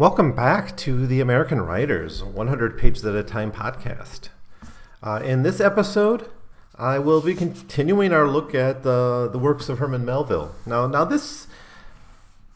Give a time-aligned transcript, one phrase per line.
[0.00, 4.30] Welcome back to the American Writers 100 Pages at a Time podcast.
[5.02, 6.30] Uh, in this episode,
[6.74, 10.54] I will be continuing our look at the, the works of Herman Melville.
[10.64, 11.48] Now, now this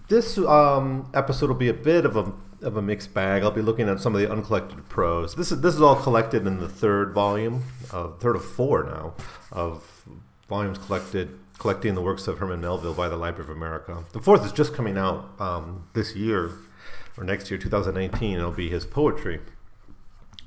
[0.09, 2.33] this um, episode will be a bit of a
[2.65, 3.43] of a mixed bag.
[3.43, 5.35] I'll be looking at some of the uncollected prose.
[5.35, 9.13] This is this is all collected in the third volume, uh, third of four now,
[9.53, 10.07] of
[10.49, 14.03] volumes collected collecting the works of Herman Melville by the Library of America.
[14.15, 16.53] The fourth is just coming out um, this year
[17.17, 18.39] or next year, 2019.
[18.39, 19.41] It'll be his poetry,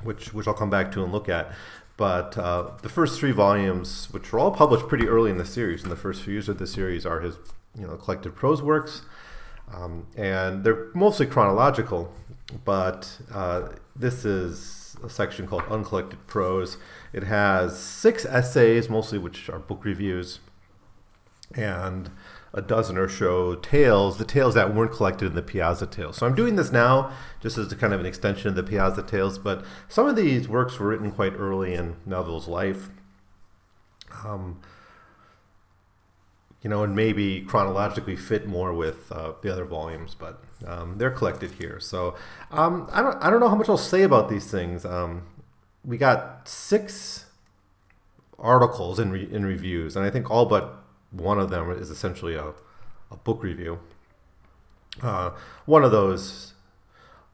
[0.04, 1.52] which which I'll come back to and look at.
[1.98, 5.84] But uh, the first three volumes, which were all published pretty early in the series,
[5.84, 7.38] in the first few years of the series, are his
[7.78, 9.02] you know collected prose works,
[9.74, 12.14] um, and they're mostly chronological.
[12.64, 16.78] But uh, this is a section called Uncollected Prose.
[17.14, 20.40] It has six essays, mostly which are book reviews,
[21.56, 22.12] and
[22.54, 26.18] a dozen or so tales, the tales that weren't collected in the Piazza Tales.
[26.18, 29.04] So I'm doing this now just as a kind of an extension of the Piazza
[29.04, 32.90] Tales, but some of these works were written quite early in Melville's life.
[34.26, 34.60] Um,
[36.64, 41.12] you know, and maybe chronologically fit more with uh, the other volumes, but um, they're
[41.12, 41.80] collected here.
[41.80, 42.16] So
[42.52, 44.84] um, I don't I don't know how much I'll say about these things.
[44.84, 45.28] Um,
[45.86, 47.26] we got six
[48.40, 52.36] articles in re- in reviews, and I think all but one of them is essentially
[52.36, 52.54] a,
[53.12, 53.80] a book review.
[55.02, 55.32] Uh,
[55.66, 56.54] one of those,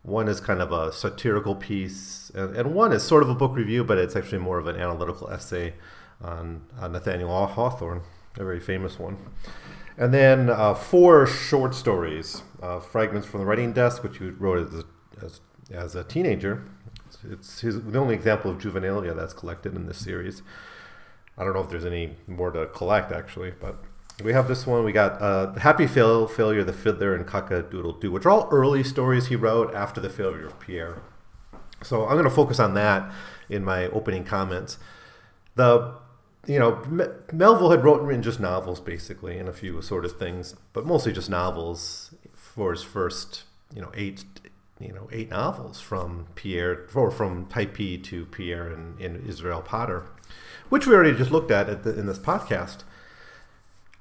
[0.03, 3.55] one is kind of a satirical piece, and, and, one is sort of a book
[3.55, 5.73] review, but it's actually more of an analytical essay
[6.21, 8.01] on, on Nathaniel Hawthorne,
[8.37, 9.17] a very famous one.
[9.97, 14.67] And then uh, four short stories, uh, fragments from the writing desk, which he wrote
[14.67, 14.85] as a,
[15.23, 15.41] as,
[15.71, 16.63] as a teenager.
[17.07, 20.41] It's, it's his, the only example of juvenilia that's collected in this series.
[21.37, 23.83] I don't know if there's any more to collect actually, but
[24.23, 24.83] we have this one.
[24.83, 29.27] We got uh, Happy Fail, Failure, The Fiddler, and Cock-a-Doodle-Doo, which are all early stories
[29.27, 31.01] he wrote after the failure of Pierre.
[31.81, 33.11] So I'm going to focus on that
[33.49, 34.77] in my opening comments.
[35.55, 35.95] The
[36.45, 36.81] you know,
[37.31, 41.29] Melville had written just novels basically and a few sort of things, but mostly just
[41.29, 43.43] novels for his first,
[43.73, 44.25] you know, eight,
[44.79, 50.07] you know, eight novels from Pierre or from Typee to Pierre and, and Israel Potter
[50.69, 52.79] which we already just looked at, the, in this podcast.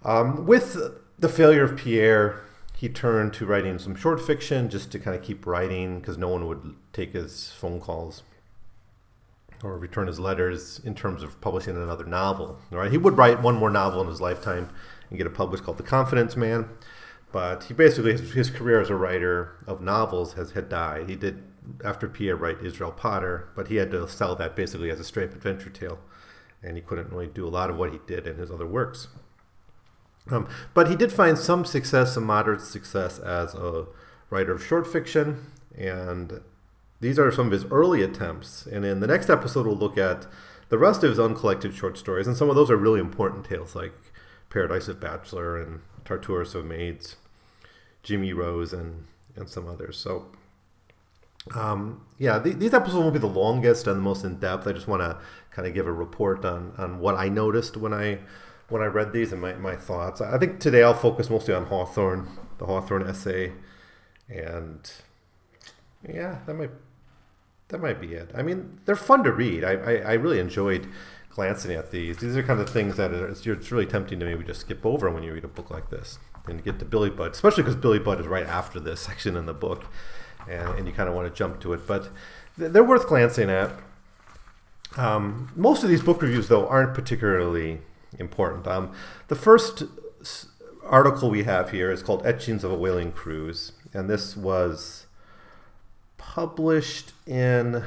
[0.04, 0.76] Um, with
[1.19, 2.41] the failure of Pierre,
[2.76, 6.28] he turned to writing some short fiction just to kind of keep writing because no
[6.28, 8.22] one would take his phone calls
[9.62, 12.59] or return his letters in terms of publishing another novel.
[12.71, 12.91] Right?
[12.91, 14.71] He would write one more novel in his lifetime
[15.09, 16.69] and get it published called The Confidence Man.
[17.31, 21.09] But he basically, his, his career as a writer of novels has had died.
[21.09, 21.42] He did,
[21.84, 25.32] after Pierre, write Israel Potter, but he had to sell that basically as a straight
[25.32, 25.98] adventure tale
[26.62, 29.09] and he couldn't really do a lot of what he did in his other works.
[30.31, 33.87] Um, but he did find some success, some moderate success as a
[34.31, 35.47] writer of short fiction,
[35.77, 36.41] and
[37.01, 38.67] these are some of his early attempts.
[38.67, 40.27] And in the next episode, we'll look at
[40.69, 43.75] the rest of his uncollected short stories, and some of those are really important tales,
[43.75, 43.93] like
[44.49, 47.17] Paradise of Bachelor and Tartarus of Maids,
[48.03, 49.97] Jimmy Rose, and and some others.
[49.97, 50.27] So
[51.54, 54.66] um, yeah, th- these episodes won't be the longest and the most in depth.
[54.66, 55.19] I just want to
[55.50, 58.20] kind of give a report on, on what I noticed when I
[58.69, 60.22] when I read these and my, my thoughts.
[60.22, 62.26] I think today I'll focus mostly on Hawthorne,
[62.56, 63.53] the Hawthorne essay,
[64.30, 64.91] and
[66.08, 66.70] yeah, that might
[67.69, 68.30] that might be it.
[68.34, 69.64] I mean, they're fun to read.
[69.64, 70.88] I, I, I really enjoyed
[71.30, 72.19] glancing at these.
[72.19, 75.10] These are kind of things that it's, it's really tempting to maybe just skip over
[75.10, 77.98] when you read a book like this and get to Billy Budd, especially because Billy
[77.98, 79.84] Budd is right after this section in the book
[80.48, 81.86] and, and you kind of want to jump to it.
[81.86, 82.09] But
[82.56, 83.72] they're worth glancing at.
[84.97, 87.80] Um, most of these book reviews, though, aren't particularly
[88.18, 88.66] important.
[88.66, 88.92] Um,
[89.28, 89.84] the first
[90.84, 95.06] article we have here is called Etchings of a Whaling Cruise, and this was
[96.18, 97.84] published in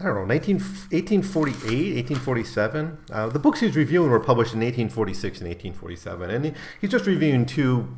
[0.00, 2.98] I don't know, 19, 1848, 1847.
[3.10, 6.30] Uh, the books he's reviewing were published in 1846 and 1847.
[6.30, 7.94] And he, he's just reviewing two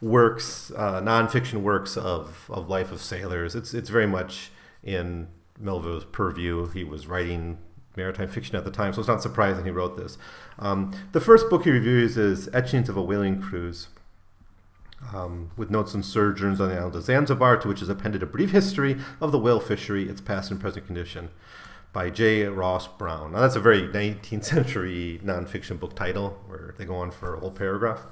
[0.00, 3.54] works, uh, nonfiction works of, of life of sailors.
[3.54, 4.50] It's it's very much
[4.82, 5.28] in
[5.58, 6.68] Melville's purview.
[6.70, 7.58] He was writing
[7.96, 10.18] maritime fiction at the time, so it's not surprising he wrote this.
[10.58, 13.88] Um, the first book he reviews is Etchings of a Whaling Cruise,
[15.14, 18.26] um, with notes and sojourns on the island of Zanzibar, to which is appended a
[18.26, 21.30] brief history of the whale fishery, its past and present condition,
[21.92, 22.44] by J.
[22.44, 23.32] Ross Browne.
[23.32, 27.40] Now, that's a very 19th century nonfiction book title, where they go on for a
[27.40, 28.06] whole paragraph.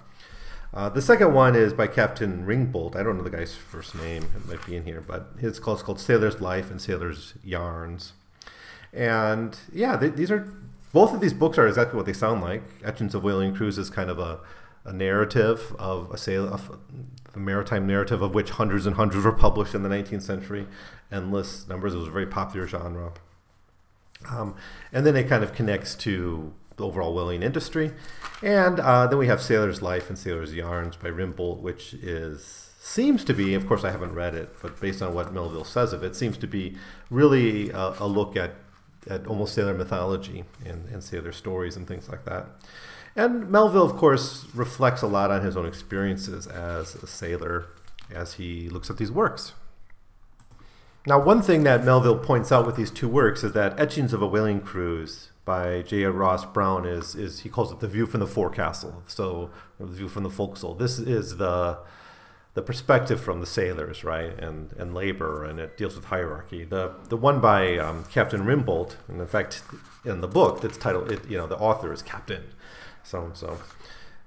[0.74, 2.96] Uh, the second one is by Captain Ringbolt.
[2.96, 4.24] I don't know the guy's first name.
[4.34, 8.14] It might be in here, but his called, it's called Sailor's Life and Sailor's Yarns.
[8.92, 10.52] And yeah, they, these are
[10.92, 12.62] both of these books are exactly what they sound like.
[12.84, 14.40] Etchings of Whaling Cruise is kind of a,
[14.84, 16.76] a narrative of a sail of
[17.32, 20.66] the maritime narrative, of which hundreds and hundreds were published in the 19th century,
[21.10, 21.94] endless numbers.
[21.94, 23.12] It was a very popular genre.
[24.28, 24.56] Um,
[24.92, 27.92] and then it kind of connects to overall whaling industry.
[28.42, 33.24] And uh, then we have Sailor's Life and Sailor's Yarns by Ringbolt, which is seems
[33.24, 36.02] to be, of course, I haven't read it, but based on what Melville says of
[36.02, 36.76] it, seems to be
[37.10, 38.56] really a, a look at,
[39.08, 42.46] at almost sailor mythology and, and sailor stories and things like that.
[43.16, 47.68] And Melville, of course, reflects a lot on his own experiences as a sailor
[48.14, 49.54] as he looks at these works.
[51.06, 54.20] Now, one thing that Melville points out with these two works is that Etchings of
[54.20, 56.04] a Whaling Cruise by J.
[56.04, 60.08] Ross Browne is, is he calls it the view from the forecastle, so the view
[60.08, 60.74] from the forecastle.
[60.74, 61.78] This is the
[62.54, 66.64] the perspective from the sailors, right, and and labor, and it deals with hierarchy.
[66.64, 69.62] The the one by um, Captain Ringbolt, and in fact,
[70.04, 72.44] in the book, that's titled, it, you know, the author is Captain,
[73.02, 73.58] so so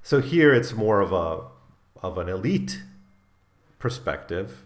[0.03, 1.45] so here it's more of a
[2.05, 2.83] of an elite
[3.79, 4.63] perspective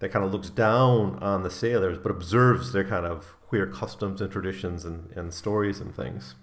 [0.00, 4.20] that kind of looks down on the sailors, but observes their kind of queer customs
[4.20, 6.34] and traditions and, and stories and things.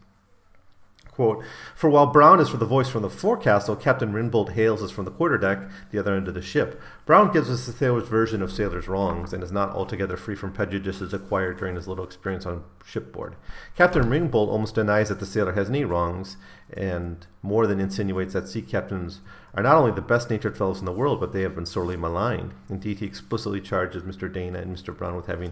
[1.11, 1.43] Quote,
[1.75, 5.03] For while Browne is for the voice from the forecastle, Captain Ringbolt hails us from
[5.03, 6.81] the quarterdeck, the other end of the ship.
[7.05, 10.53] Browne gives us the sailor's version of sailor's wrongs, and is not altogether free from
[10.53, 13.35] prejudices acquired during his little experience on shipboard.
[13.75, 16.37] Captain Ringbolt almost denies that the sailor has any wrongs,
[16.71, 19.19] and more than insinuates that sea captains
[19.53, 21.97] are not only the best natured fellows in the world, but they have been sorely
[21.97, 22.53] maligned.
[22.69, 24.31] Indeed, he explicitly charges Mr.
[24.31, 24.97] Dana and Mr.
[24.97, 25.51] Browne with having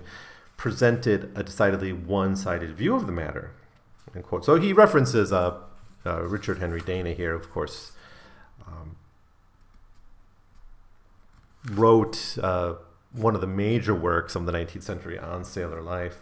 [0.59, 3.51] presented a decidedly one sided view of the matter.
[4.13, 4.43] End quote.
[4.43, 5.57] So he references uh,
[6.05, 7.93] uh, Richard Henry Dana here, of course,
[8.67, 8.97] um,
[11.71, 12.73] wrote uh,
[13.13, 16.19] one of the major works of the 19th century on sailor life.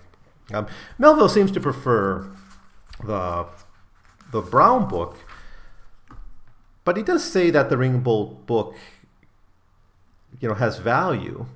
[0.53, 0.67] Um,
[0.99, 2.29] Melville seems to prefer
[3.03, 3.47] the
[4.31, 5.17] the Browne book,
[6.83, 8.75] but he does say that the Ringbolt book,
[10.39, 11.47] you know, has value,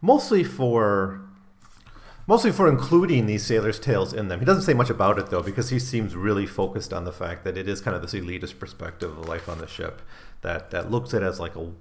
[0.00, 1.25] mostly for
[2.26, 4.40] mostly for including these sailors' tales in them.
[4.40, 7.44] He doesn't say much about it though, because he seems really focused on the fact
[7.44, 10.02] that it is kind of this elitist perspective of life on the ship
[10.42, 11.72] that that looks at it as like a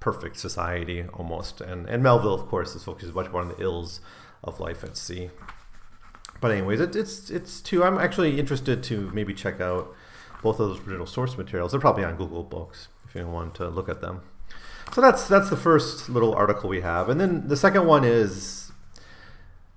[0.00, 1.60] perfect society almost.
[1.60, 4.00] And and Melville, of course, is focused much more on the ills
[4.44, 5.30] of life at sea.
[6.40, 7.82] But anyways, it, it's it's too.
[7.82, 9.94] I'm actually interested to maybe check out
[10.42, 11.72] both of those original source materials.
[11.72, 14.20] They're probably on Google Books if you want to look at them.
[14.94, 18.67] So that's that's the first little article we have, and then the second one is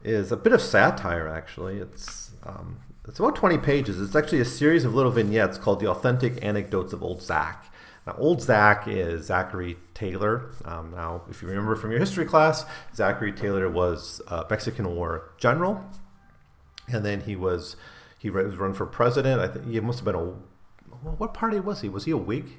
[0.03, 1.27] is a bit of satire.
[1.27, 3.99] Actually, it's um, it's about 20 pages.
[3.99, 7.71] It's actually a series of little vignettes called "The Authentic Anecdotes of Old Zach.
[8.07, 10.51] Now, Old Zach is Zachary Taylor.
[10.65, 12.65] Um, now, if you remember from your history class,
[12.95, 15.83] Zachary Taylor was a Mexican War general,
[16.87, 17.75] and then he was
[18.17, 19.39] he was run for president.
[19.39, 20.33] I think he must have been a
[21.17, 21.89] what party was he?
[21.89, 22.57] Was he a Whig?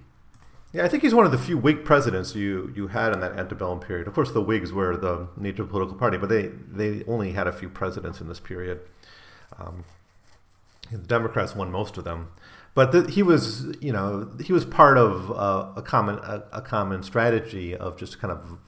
[0.72, 3.38] Yeah, I think he's one of the few Whig presidents you, you had in that
[3.38, 4.08] antebellum period.
[4.08, 7.52] Of course, the Whigs were the major political party, but they, they only had a
[7.52, 8.80] few presidents in this period.
[9.58, 9.84] Um,
[10.90, 12.32] the Democrats won most of them,
[12.74, 17.02] but the, he was you know he was part of a common a, a, common
[17.02, 18.58] strategy of just kind of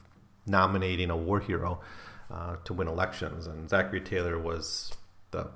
[0.45, 1.81] nominating a war hero
[2.31, 4.91] uh, to win elections, and Zachary Taylor was
[5.31, 5.49] the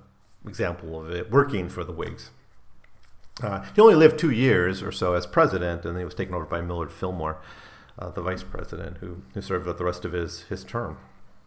[0.46, 2.30] example of it working for the Whigs.
[3.42, 6.34] Uh, he only lived two years or so as president, and then he was taken
[6.34, 7.38] over by Millard Fillmore,
[7.98, 10.98] uh, the vice president, who, who served out the rest of his, his term.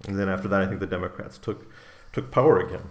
[0.07, 1.71] And then after that, I think the Democrats took
[2.13, 2.91] took power again.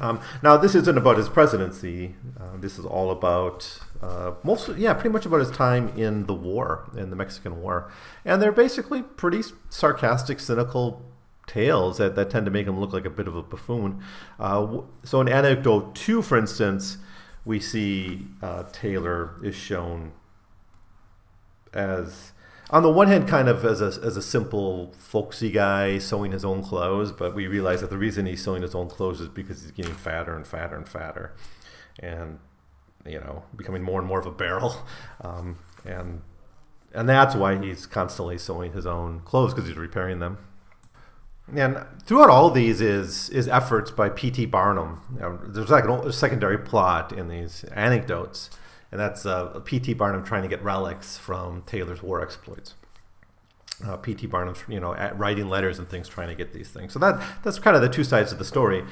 [0.00, 2.16] Um, now, this isn't about his presidency.
[2.38, 6.34] Uh, this is all about uh, mostly, yeah, pretty much about his time in the
[6.34, 7.90] war, in the Mexican War,
[8.24, 11.02] and they're basically pretty sarcastic, cynical
[11.46, 14.02] tales that, that tend to make him look like a bit of a buffoon.
[14.40, 16.98] Uh, so, in anecdote two, for instance
[17.46, 20.12] we see uh, Taylor is shown
[21.72, 22.32] as,
[22.70, 26.44] on the one hand, kind of as a, as a simple folksy guy sewing his
[26.44, 29.62] own clothes, but we realize that the reason he's sewing his own clothes is because
[29.62, 31.34] he's getting fatter and fatter and fatter,
[32.00, 32.40] and
[33.06, 34.84] you know, becoming more and more of a barrel,
[35.20, 36.22] um, and
[36.92, 40.38] and that's why he's constantly sewing his own clothes because he's repairing them.
[41.54, 44.46] And throughout all these is is efforts by P.T.
[44.46, 45.00] Barnum.
[45.46, 48.50] there's like a secondary plot in these anecdotes,
[48.90, 49.94] and that's uh, P.T.
[49.94, 52.74] Barnum trying to get relics from Taylor's war exploits.
[53.84, 54.26] Uh, P.T.
[54.26, 56.92] Barnum, you know, writing letters and things, trying to get these things.
[56.92, 58.84] So that that's kind of the two sides of the story.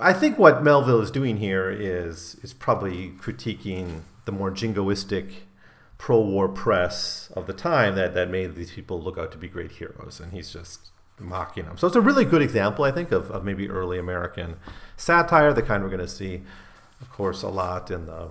[0.00, 5.32] I think what Melville is doing here is is probably critiquing the more jingoistic
[5.98, 9.72] pro-war press of the time that, that made these people look out to be great
[9.72, 11.76] heroes, and he's just mocking them.
[11.76, 14.56] So it's a really good example, I think, of, of maybe early American
[14.96, 16.42] satire, the kind we're going to see,
[17.00, 18.30] of course, a lot in the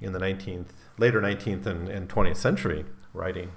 [0.00, 3.52] in the 19th, later 19th and, and 20th century writing.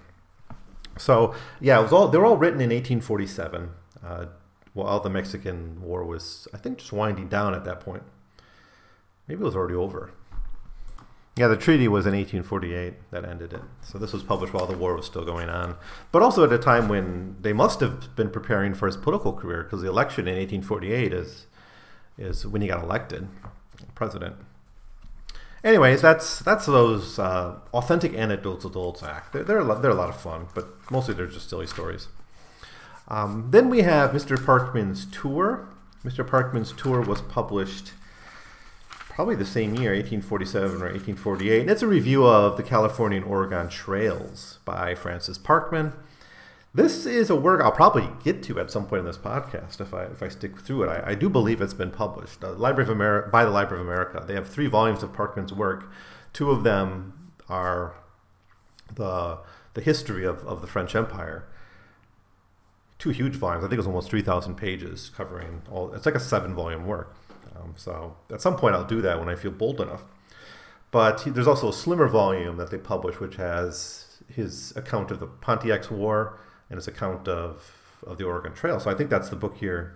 [0.98, 3.70] So yeah, it was all they were all written in 1847.
[4.04, 4.26] Uh,
[4.74, 8.04] while the Mexican War was, I think, just winding down at that point.
[9.28, 10.12] Maybe it was already over.
[11.36, 13.62] Yeah, the treaty was in 1848 that ended it.
[13.82, 15.78] So this was published while the war was still going on,
[16.12, 19.64] but also at a time when they must have been preparing for his political career
[19.64, 21.48] because the election in 1848 is
[22.18, 23.28] is when he got elected
[23.96, 24.36] president.
[25.64, 29.32] Anyways, that's that's those uh, authentic anecdotes of the Old Zach.
[29.32, 32.10] They're, they're, a lot, they're a lot of fun, but mostly they're just silly stories.
[33.08, 34.38] Um, then we have Mr.
[34.38, 35.68] Parkman's Tour.
[36.04, 36.28] Mr.
[36.28, 37.94] Parkman's Tour was published
[39.16, 41.62] probably the same year, 1847 or 1848.
[41.62, 45.94] And it's a review of the California and Oregon Trails by Francis Parkman.
[46.74, 49.94] This is a work I'll probably get to at some point in this podcast if
[49.94, 50.88] I if I stick through it.
[50.88, 52.42] I, I do believe it's been published.
[52.42, 54.24] Library of America by the Library of America.
[54.26, 55.92] They have three volumes of Parkman's work.
[56.34, 57.94] Two of them are
[58.96, 59.38] the
[59.76, 61.46] the history of, of the French Empire.
[62.98, 63.64] Two huge volumes.
[63.64, 65.94] I think it was almost three thousand pages covering all.
[65.94, 67.16] It's like a seven volume work.
[67.56, 70.04] Um, so at some point I'll do that when I feel bold enough.
[70.92, 75.20] But he, there's also a slimmer volume that they publish, which has his account of
[75.20, 77.72] the Pontiac's War and his account of,
[78.06, 78.80] of the Oregon Trail.
[78.80, 79.96] So I think that's the book here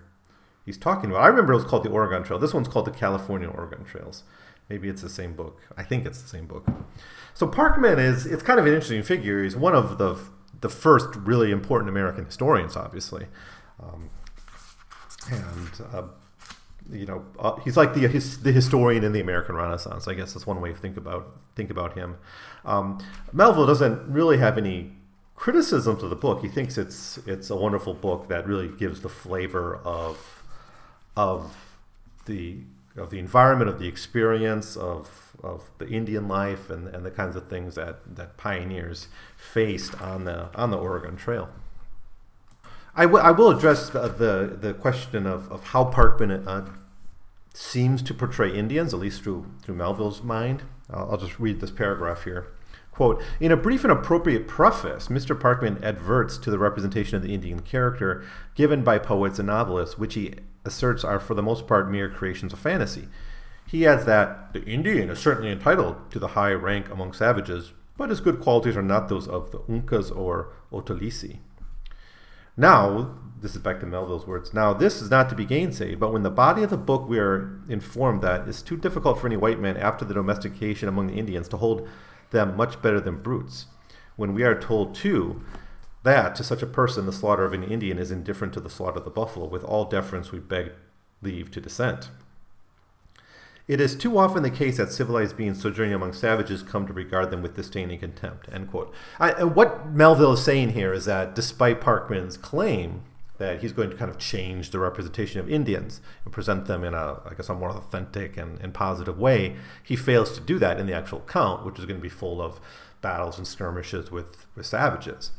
[0.65, 1.21] he's talking about.
[1.21, 2.39] I remember it was called the Oregon Trail.
[2.39, 4.23] This one's called the California Oregon Trails.
[4.69, 5.61] Maybe it's the same book.
[5.77, 6.67] I think it's the same book.
[7.33, 9.43] So Parkman is it's kind of an interesting figure.
[9.43, 10.19] He's one of the
[10.59, 13.27] the first really important American historians, obviously,
[13.81, 14.09] um,
[15.31, 16.03] and uh,
[16.91, 20.07] you know, uh, he's like the his, the historian in the American Renaissance.
[20.07, 22.17] I guess that's one way to think about think about him.
[22.65, 23.03] Um,
[23.33, 24.93] Melville doesn't really have any
[25.35, 26.41] criticisms of the book.
[26.41, 30.43] He thinks it's it's a wonderful book that really gives the flavor of
[31.15, 31.55] of
[32.25, 32.59] the
[32.95, 37.35] of the environment, of the experience, of of the Indian life, and, and the kinds
[37.35, 41.49] of things that, that pioneers faced on the on the Oregon Trail.
[42.97, 46.63] I, w- I will address the, the, the question of, of how Parkman uh,
[47.53, 50.63] seems to portray Indians, at least through, through Melville's mind.
[50.89, 52.47] I'll, I'll just read this paragraph here.
[52.91, 55.39] Quote, in a brief and appropriate preface, Mr.
[55.39, 58.25] Parkman adverts to the representation of the Indian character
[58.55, 60.33] given by poets and novelists, which he
[60.65, 63.07] asserts are for the most part mere creations of fantasy.
[63.67, 68.09] He adds that the Indian is certainly entitled to the high rank among savages, but
[68.09, 71.37] his good qualities are not those of the Uncas or Outalissi.
[72.59, 74.51] Now, this is back to Melville's words.
[74.51, 77.19] Now, this is not to be gainsaid, but when the body of the book we
[77.19, 81.13] are informed that is too difficult for any white man after the domestication among the
[81.13, 81.87] Indians to hold
[82.31, 83.67] them much better than brutes.
[84.15, 85.43] When we are told, too,
[86.01, 88.97] that to such a person the slaughter of an Indian is indifferent to the slaughter
[88.97, 90.71] of the buffalo, with all deference we beg
[91.21, 92.09] leave to dissent.
[93.67, 97.31] It is too often the case that civilized beings sojourning among savages come to regard
[97.31, 98.47] them with disdain and contempt.
[98.51, 98.93] End quote.
[99.19, 103.03] I, what Melville is saying here is that despite Parkman's claim
[103.39, 106.93] that he's going to kind of change the representation of Indians and present them in
[106.93, 110.79] a, I guess, a more authentic and, and positive way, he fails to do that
[110.79, 112.59] in the actual account, which is going to be full of
[113.01, 115.31] battles and skirmishes with, with savages.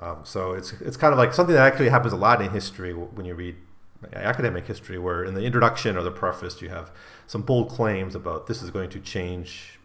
[0.00, 2.92] Um, so it's it's kind of like something that actually happens a lot in history
[2.94, 3.56] when you read
[4.14, 6.90] academic history, where in the introduction or the preface you have
[7.26, 9.78] some bold claims about this is going to change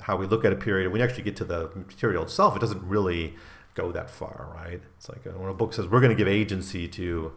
[0.00, 0.90] how we look at a period.
[0.90, 3.34] When you actually get to the material itself, it doesn't really
[3.74, 4.80] go that far, right?
[4.96, 7.32] It's like uh, when a book says we're going to give agency to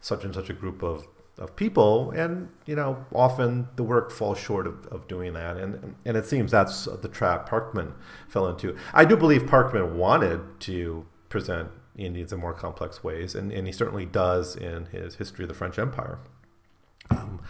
[0.00, 4.38] such and such a group of, of people, and you know, often the work falls
[4.38, 7.92] short of, of doing that, and and it seems that's the trap Parkman
[8.28, 8.76] fell into.
[8.92, 13.72] I do believe Parkman wanted to present Indians in more complex ways, and, and he
[13.72, 16.18] certainly does in his History of the French Empire.
[17.10, 17.40] Um,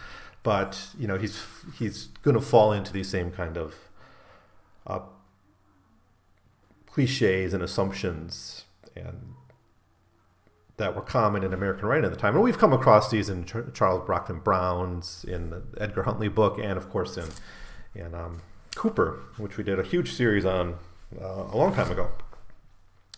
[0.43, 1.43] but you know, he's
[1.77, 3.75] he's going to fall into these same kind of
[4.87, 4.99] uh,
[6.87, 8.65] cliches and assumptions
[8.95, 9.33] and
[10.77, 12.35] that were common in American writing at the time.
[12.35, 16.77] And we've come across these in Ch- Charles Brockden Brown's, in Edgar Huntly book, and
[16.77, 17.29] of course in
[17.93, 18.41] in um,
[18.75, 20.75] Cooper, which we did a huge series on
[21.21, 22.09] uh, a long time ago.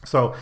[0.06, 0.36] So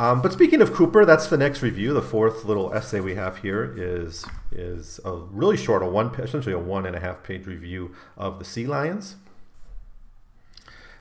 [0.00, 1.92] um, but speaking of Cooper, that's the next review.
[1.92, 6.54] The fourth little essay we have here is is a really short, a one essentially
[6.54, 9.16] a one and a half page review of the sea lions.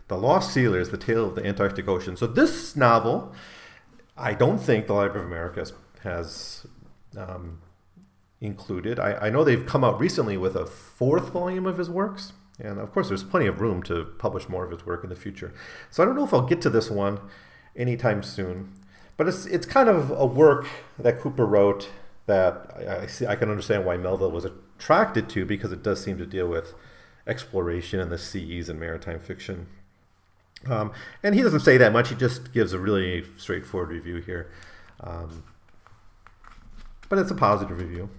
[0.10, 2.18] The Lost Sealers: The Tale of the Antarctic Ocean.
[2.18, 3.34] So this novel,
[4.18, 6.68] I don't think the Library of America has, has
[7.18, 7.62] um,
[8.42, 9.00] included.
[9.00, 12.34] I, I know they've come out recently with a fourth volume of his works.
[12.60, 15.16] And of course, there's plenty of room to publish more of his work in the
[15.16, 15.54] future.
[15.90, 17.22] So I don't know if I'll get to this one
[17.78, 18.74] anytime soon.
[19.20, 20.66] But it's it's kind of a work
[20.98, 21.90] that Cooper wrote
[22.26, 26.02] that I, I see I can understand why Melville was attracted to because it does
[26.02, 26.74] seem to deal with
[27.28, 29.68] exploration and the seas and maritime fiction.
[30.68, 32.08] Um, and he doesn't say that much.
[32.08, 34.50] He just gives a really straightforward review here.
[35.02, 35.44] Um,
[37.10, 38.10] but it's a positive review.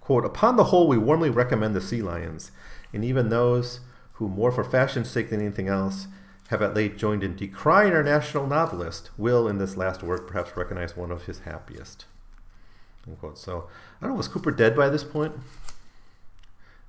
[0.00, 2.52] Quote, upon the whole, we warmly recommend the Sea Lions,
[2.92, 3.80] and even those
[4.14, 6.06] who, more for fashion's sake than anything else,
[6.48, 10.56] have at late joined in decrying our national novelist, will, in this last work, perhaps
[10.56, 12.04] recognize one of his happiest.
[13.06, 13.38] Unquote.
[13.38, 13.68] So,
[14.00, 15.34] I don't know, was Cooper dead by this point?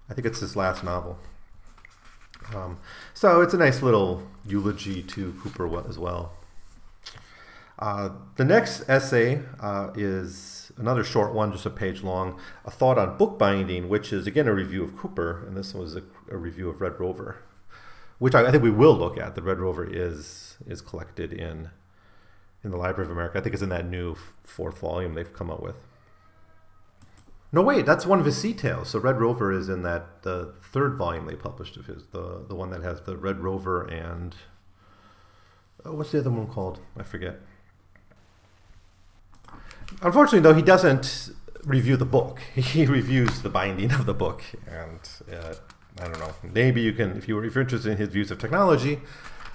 [0.10, 1.18] I think it's his last novel.
[2.54, 2.78] Um,
[3.14, 6.34] so it's a nice little eulogy to Cooper as well.
[7.80, 12.98] Uh, the next essay uh, is another short one, just a page long, a thought
[12.98, 16.70] on bookbinding, which is again a review of Cooper, and this was a, a review
[16.70, 17.38] of Red Rover,
[18.20, 19.36] which I, I, think we will look at.
[19.36, 21.70] The Red Rover is is collected in
[22.64, 23.38] in the Library of America.
[23.38, 25.76] I think it's in that new fourth volume they've come out with.
[27.52, 28.90] No, wait, that's one of his sea tales.
[28.90, 32.56] So Red Rover is in that the third volume they published of his, the the
[32.56, 34.36] one that has the Red Rover and
[35.86, 36.80] oh, what's the other one called?
[36.98, 37.40] I forget.
[40.02, 41.30] Unfortunately, though, he doesn't
[41.64, 42.40] review the book.
[42.56, 45.00] He reviews the binding of the book, and
[45.32, 45.56] uh,
[46.00, 46.34] I don't know.
[46.44, 49.00] Maybe you can, if you if you're interested in his views of technology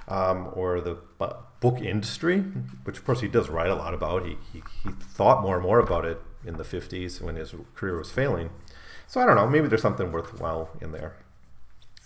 [0.08, 0.96] um, or the
[1.60, 2.40] book industry,
[2.84, 4.24] which of course he does write a lot about.
[4.24, 7.98] He, he he thought more and more about it in the 50s when his career
[7.98, 8.50] was failing.
[9.06, 11.16] So I don't know, maybe there's something worthwhile in there.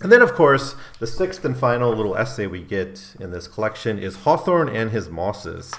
[0.01, 3.99] And then, of course, the sixth and final little essay we get in this collection
[3.99, 5.73] is Hawthorne and His Mosses.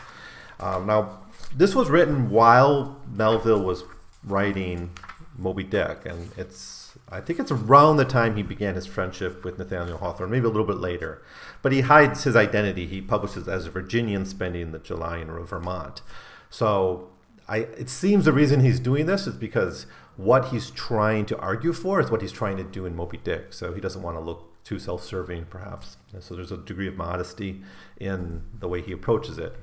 [0.60, 1.20] Um, now,
[1.54, 3.84] this was written while Melville was
[4.24, 4.92] writing
[5.38, 6.85] Moby Dick, and it's
[7.16, 10.50] I think it's around the time he began his friendship with Nathaniel Hawthorne, maybe a
[10.50, 11.22] little bit later.
[11.62, 12.86] But he hides his identity.
[12.88, 16.02] He publishes as a Virginian spending the July in Vermont.
[16.50, 17.10] So
[17.48, 19.86] I, it seems the reason he's doing this is because
[20.18, 23.54] what he's trying to argue for is what he's trying to do in Moby Dick.
[23.54, 25.96] So he doesn't want to look too self-serving, perhaps.
[26.12, 27.62] And so there's a degree of modesty
[27.98, 29.56] in the way he approaches it.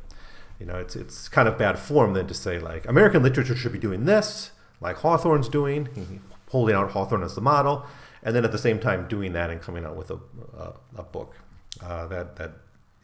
[0.58, 3.72] You know, it's it's kind of bad form then to say like American literature should
[3.72, 6.20] be doing this, like Hawthorne's doing,
[6.52, 7.84] holding out Hawthorne as the model,
[8.22, 10.18] and then at the same time doing that and coming out with a,
[10.56, 11.34] a, a book
[11.82, 12.52] uh, that that,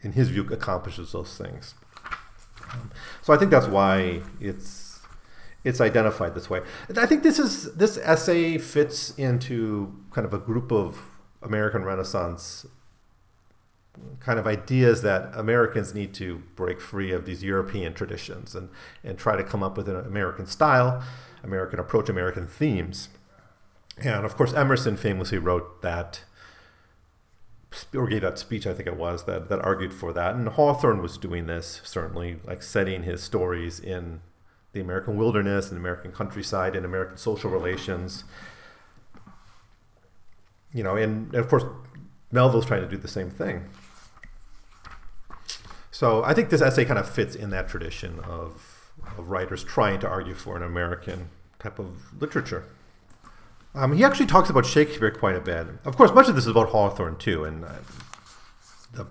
[0.01, 1.75] in his view, accomplishes those things.
[2.71, 5.01] Um, so I think that's why it's
[5.63, 6.61] it's identified this way.
[6.95, 11.01] I think this is this essay fits into kind of a group of
[11.41, 12.65] American Renaissance
[14.19, 18.69] kind of ideas that Americans need to break free of these European traditions and,
[19.03, 21.03] and try to come up with an American style,
[21.43, 23.09] American approach, American themes.
[24.01, 26.23] And of course, Emerson famously wrote that
[27.93, 30.35] or gave that speech, I think it was, that, that argued for that.
[30.35, 34.21] And Hawthorne was doing this, certainly, like setting his stories in
[34.73, 38.23] the American wilderness and American countryside and American social relations.
[40.73, 41.63] You know, and, of course,
[42.31, 43.69] Melville's trying to do the same thing.
[45.91, 49.99] So I think this essay kind of fits in that tradition of, of writers trying
[49.99, 52.65] to argue for an American type of literature.
[53.75, 55.67] Um, he actually talks about Shakespeare quite a bit.
[55.85, 57.73] Of course, much of this is about Hawthorne too, and uh,
[58.93, 59.07] the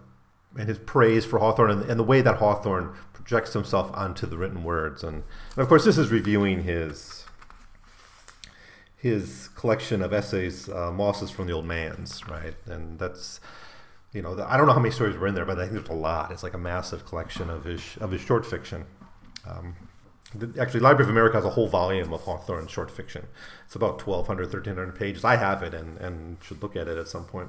[0.56, 4.36] and his praise for Hawthorne and, and, the way that Hawthorne projects himself onto the
[4.36, 5.04] written words.
[5.04, 5.22] And,
[5.54, 7.24] and, of course, this is reviewing his
[8.96, 12.54] his collection of essays, uh, Mosses from the Old Manse, right?
[12.66, 13.40] And that's
[14.12, 15.72] you know, the, I don't know how many stories were in there, but I think
[15.74, 16.32] there's a lot.
[16.32, 18.84] It's like a massive collection of his of his short fiction.
[19.46, 19.76] Um,
[20.60, 23.26] Actually, Library of America has a whole volume of Hawthorne short fiction.
[23.64, 25.24] It's about 1,200, 1,300 pages.
[25.24, 27.48] I have it and, and should look at it at some point.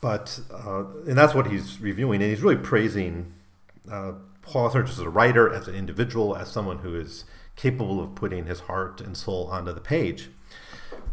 [0.00, 2.22] But, uh, and that's what he's reviewing.
[2.22, 3.34] And he's really praising
[3.90, 4.12] uh,
[4.46, 8.46] Hawthorne just as a writer, as an individual, as someone who is capable of putting
[8.46, 10.30] his heart and soul onto the page.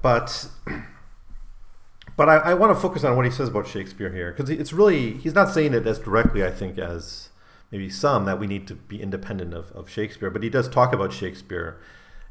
[0.01, 0.47] But,
[2.15, 4.71] but I, I want to focus on what he says about Shakespeare here, because it's
[4.71, 7.27] really, he's not saying it as directly, I think, as
[7.71, 10.93] maybe some that we need to be independent of, of Shakespeare, but he does talk
[10.93, 11.79] about Shakespeare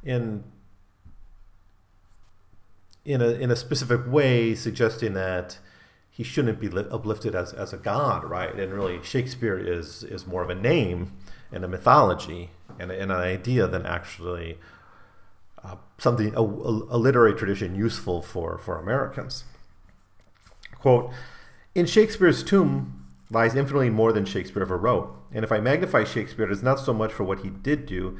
[0.03, 0.45] in
[3.05, 5.59] in a in a specific way, suggesting that
[6.11, 8.55] he shouldn't be uplifted as, as a god, right?
[8.55, 11.13] And really, Shakespeare is is more of a name
[11.53, 14.59] and a mythology and, and an idea than actually
[15.63, 19.45] uh, something a, a literary tradition useful for for Americans.
[20.79, 21.13] Quote:
[21.75, 25.15] In Shakespeare's tomb lies infinitely more than Shakespeare ever wrote.
[25.33, 28.19] And if I magnify Shakespeare, it is not so much for what he did do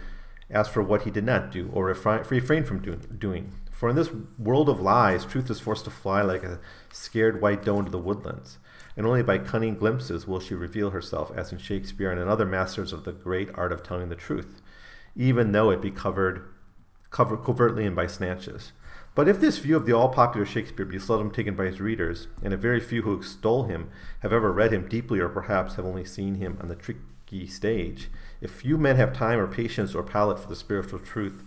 [0.51, 3.53] as for what he did not do or refrain from do, doing.
[3.71, 6.61] For in this world of lies, truth is forced to fly like a
[6.93, 8.59] scared white doe into the woodlands.
[8.97, 12.47] And only by cunning glimpses will she reveal herself, as in Shakespeare and in other
[12.47, 14.63] masters of the great art of telling the truth,
[15.15, 16.49] even though it be covered,
[17.11, 18.73] covered covertly and by snatches.
[19.17, 22.29] But if this view of the all popular Shakespeare be seldom taken by his readers,
[22.43, 23.89] and a very few who extol him
[24.21, 28.11] have ever read him deeply or perhaps have only seen him on the tricky stage,
[28.43, 31.43] if few men have time or patience or palate for the spiritual truth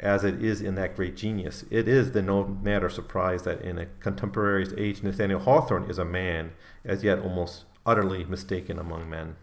[0.00, 3.78] as it is in that great genius, it is then no matter surprise that in
[3.78, 9.36] a contemporary's age Nathaniel Hawthorne is a man, as yet almost utterly mistaken among men.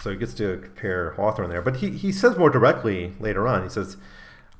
[0.00, 1.60] So he gets to compare Hawthorne there.
[1.60, 3.96] But he, he says more directly later on, he says,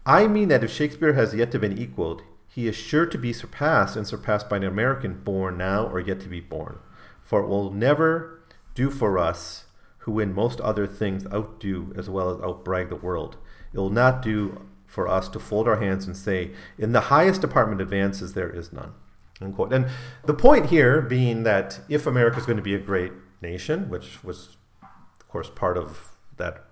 [0.09, 3.35] I mean that if Shakespeare has yet to been equaled, he is sure to be
[3.35, 6.79] surpassed and surpassed by an American born now or yet to be born.
[7.21, 8.41] For it will never
[8.75, 9.67] do for us,
[9.99, 13.37] who in most other things outdo as well as outbrag the world.
[13.75, 17.43] It will not do for us to fold our hands and say, in the highest
[17.43, 18.95] department advances there is none.
[19.43, 19.75] Unquote.
[19.75, 19.89] And
[20.25, 24.25] the point here being that if America is going to be a great nation, which
[24.25, 26.65] was, of course, part of that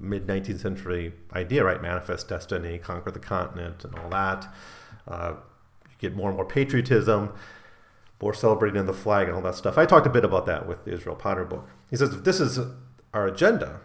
[0.00, 1.80] mid 19th century idea, right?
[1.80, 4.48] Manifest destiny, conquer the continent, and all that.
[5.06, 5.34] Uh,
[5.88, 7.32] you get more and more patriotism,
[8.20, 9.76] more celebrating the flag, and all that stuff.
[9.78, 11.68] I talked a bit about that with the Israel Potter book.
[11.90, 12.58] He says if this is
[13.12, 13.80] our agenda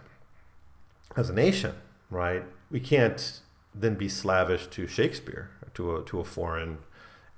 [1.15, 1.75] as a nation,
[2.09, 2.43] right?
[2.71, 3.41] We can't
[3.73, 6.77] then be slavish to Shakespeare, to a, to a foreign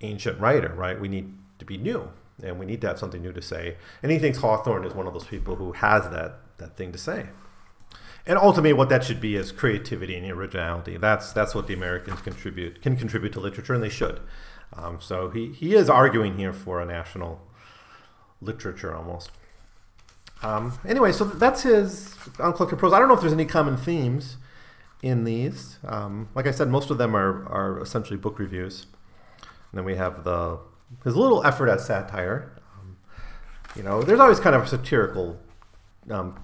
[0.02, 1.00] ancient writer, right?
[1.00, 2.10] We need to be new
[2.44, 3.78] and we need to have something new to say.
[4.04, 6.98] And he thinks Hawthorne is one of those people who has that, that thing to
[7.00, 7.28] say
[8.28, 10.98] and ultimately what that should be is creativity and originality.
[10.98, 14.20] That's that's what the americans contribute can contribute to literature and they should.
[14.74, 17.42] Um, so he, he is arguing here for a national
[18.42, 19.32] literature almost.
[20.44, 22.94] Um, anyway so that's his uncollected prose.
[22.94, 24.38] I don't know if there's any common themes
[25.02, 25.80] in these.
[25.86, 28.88] Um, like i said most of them are, are essentially book reviews.
[29.72, 30.60] And then we have the
[31.06, 32.52] his little effort at satire.
[32.78, 32.98] Um,
[33.76, 35.40] you know there's always kind of a satirical
[36.10, 36.38] um,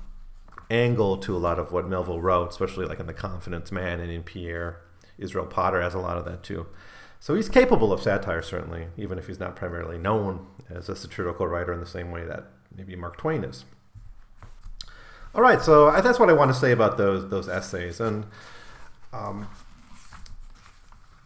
[0.69, 4.11] angle to a lot of what Melville wrote, especially like in The Confidence Man and
[4.11, 4.81] in Pierre.
[5.17, 6.65] Israel Potter has a lot of that too.
[7.19, 11.47] So he's capable of satire, certainly, even if he's not primarily known as a satirical
[11.47, 13.63] writer in the same way that maybe Mark Twain is.
[15.35, 18.25] All right, so that's what I want to say about those those essays, and
[19.13, 19.47] um,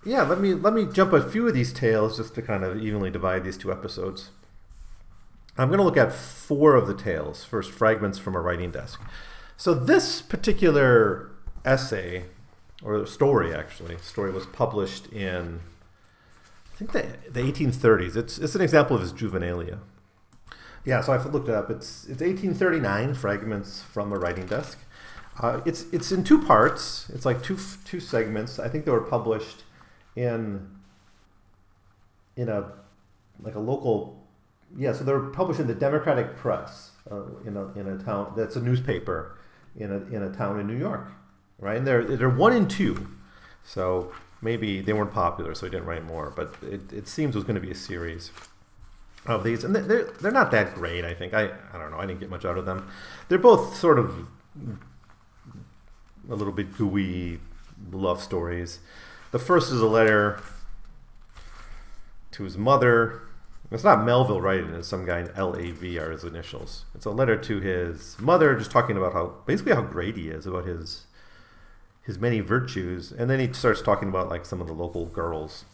[0.05, 2.81] yeah, let me let me jump a few of these tales just to kind of
[2.81, 4.29] evenly divide these two episodes.
[5.57, 7.43] I'm going to look at four of the tales.
[7.43, 9.01] First, fragments from a writing desk.
[9.55, 11.31] So this particular
[11.65, 12.25] essay,
[12.83, 15.61] or story actually, story was published in,
[16.73, 18.15] I think the, the 1830s.
[18.15, 19.79] It's, it's an example of his juvenilia.
[20.85, 21.69] Yeah, so I've looked it up.
[21.69, 23.15] It's it's 1839.
[23.15, 24.79] Fragments from a writing desk.
[25.37, 27.09] Uh, it's it's in two parts.
[27.13, 28.57] It's like two two segments.
[28.57, 29.65] I think they were published
[30.15, 30.65] in
[32.37, 32.71] in a
[33.41, 34.26] like a local
[34.75, 34.93] yeah.
[34.93, 38.61] So they're published in the Democratic Press uh, in a in a town that's a
[38.61, 39.37] newspaper
[39.75, 41.11] in a, in a town in New York,
[41.59, 41.77] right?
[41.77, 43.07] And they're they're one in two,
[43.63, 46.31] so maybe they weren't popular, so he didn't write more.
[46.35, 48.31] But it, it seems it was going to be a series
[49.25, 51.05] of these, and they're they're not that great.
[51.05, 51.99] I think I I don't know.
[51.99, 52.89] I didn't get much out of them.
[53.29, 54.27] They're both sort of
[56.29, 57.39] a little bit gooey
[57.91, 58.79] love stories.
[59.31, 60.41] The first is a letter
[62.31, 63.21] to his mother
[63.71, 64.75] it's not Melville writing it.
[64.75, 65.99] It's some guy in L.A.V.
[65.99, 66.85] are his initials.
[66.95, 70.45] It's a letter to his mother, just talking about how basically how great he is,
[70.45, 71.05] about his
[72.03, 75.65] his many virtues, and then he starts talking about like some of the local girls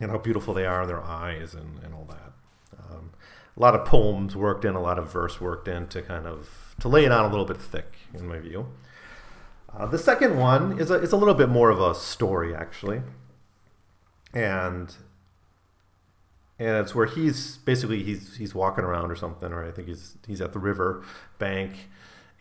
[0.00, 2.32] and how beautiful they are in their eyes and, and all that.
[2.78, 3.10] Um,
[3.56, 6.74] a lot of poems worked in, a lot of verse worked in to kind of
[6.80, 8.66] to lay it on a little bit thick, in my view.
[9.72, 13.02] Uh, the second one is a, is a little bit more of a story, actually.
[14.34, 14.94] And
[16.58, 20.16] and it's where he's basically he's he's walking around or something, or I think he's
[20.26, 21.04] he's at the river
[21.38, 21.88] bank,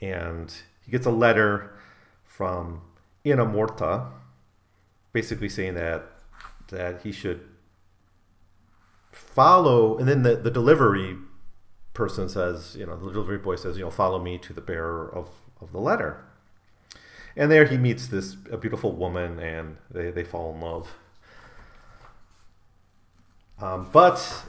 [0.02, 0.54] and
[0.84, 1.78] he gets a letter
[2.24, 2.82] from
[3.26, 4.08] Inamorata,
[5.14, 6.04] basically saying that
[6.70, 7.42] that he should
[9.12, 11.16] follow, and then the, the delivery
[11.94, 15.10] person says, you know, the delivery boy says, you know, follow me to the bearer
[15.14, 16.24] of, of the letter.
[17.36, 20.90] And there he meets this a beautiful woman, and they, they fall in love.
[23.60, 24.44] Um, but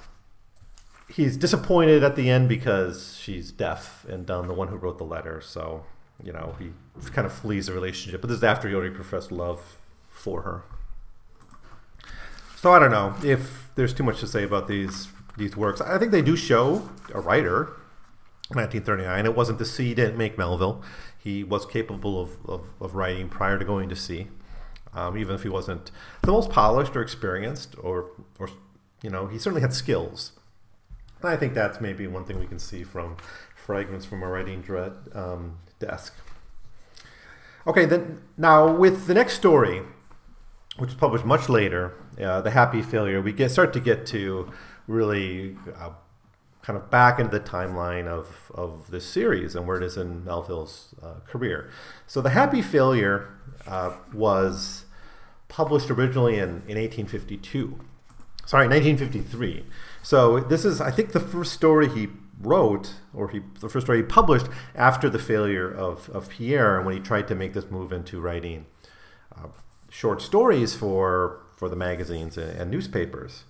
[1.11, 5.05] he's disappointed at the end because she's deaf and dumb, the one who wrote the
[5.05, 5.41] letter.
[5.41, 5.85] So,
[6.23, 6.71] you know, he
[7.11, 8.21] kind of flees the relationship.
[8.21, 9.79] But this is after he already professed love
[10.11, 10.63] for her.
[12.57, 15.81] So I don't know if there's too much to say about these these works.
[15.81, 17.75] I think they do show a writer.
[18.51, 19.27] 1939.
[19.27, 20.83] It wasn't the sea didn't make Melville.
[21.19, 24.29] He was capable of, of, of writing prior to going to sea,
[24.95, 25.91] um, even if he wasn't
[26.23, 28.49] the most polished or experienced or or
[29.03, 30.33] you know, he certainly had skills.
[31.21, 33.17] And I think that's maybe one thing we can see from
[33.55, 36.15] fragments from a writing dread, um, desk.
[37.67, 39.83] Okay, then now with the next story,
[40.79, 44.51] which was published much later, uh, The Happy Failure, we get start to get to
[44.87, 45.91] really uh,
[46.63, 50.25] kind of back into the timeline of, of this series and where it is in
[50.25, 51.71] Melville's uh, career.
[52.07, 53.29] So The Happy Failure
[53.67, 54.85] uh, was
[55.49, 57.81] published originally in, in 1852.
[58.49, 59.67] Sorry, 1953.
[60.03, 62.09] So this is, I think, the first story he
[62.41, 66.95] wrote, or he, the first story he published after the failure of, of Pierre, when
[66.95, 68.65] he tried to make this move into writing
[69.37, 69.49] uh,
[69.91, 73.45] short stories for for the magazines and, and, newspapers.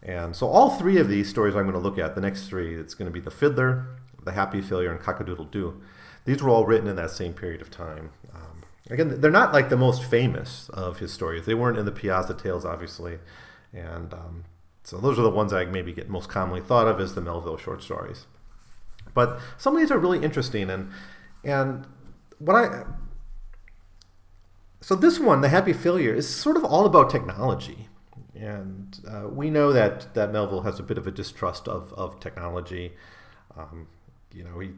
[0.00, 2.76] And so all three of these stories I'm going to look at, the next three,
[2.76, 5.82] it's going to be The Fiddler, The Happy Failure, and Cock-a-Doodle-Doo.
[6.24, 8.10] These were all written in that same period of time.
[8.32, 11.46] Um, again, they're not like the most famous of his stories.
[11.46, 13.18] They weren't in the Piazza Tales, obviously.
[13.76, 14.44] And um,
[14.82, 17.58] so those are the ones I maybe get most commonly thought of as the Melville
[17.58, 18.26] short stories.
[19.14, 20.70] But some of these are really interesting.
[20.70, 20.90] And,
[21.44, 21.86] and
[22.38, 22.84] what I
[24.86, 27.88] so this one, the Happy Failure, is sort of all about technology,
[28.36, 32.20] and uh, we know that that Melville has a bit of a distrust of of
[32.20, 32.92] technology.
[33.56, 33.88] Um,
[34.32, 34.70] you know, he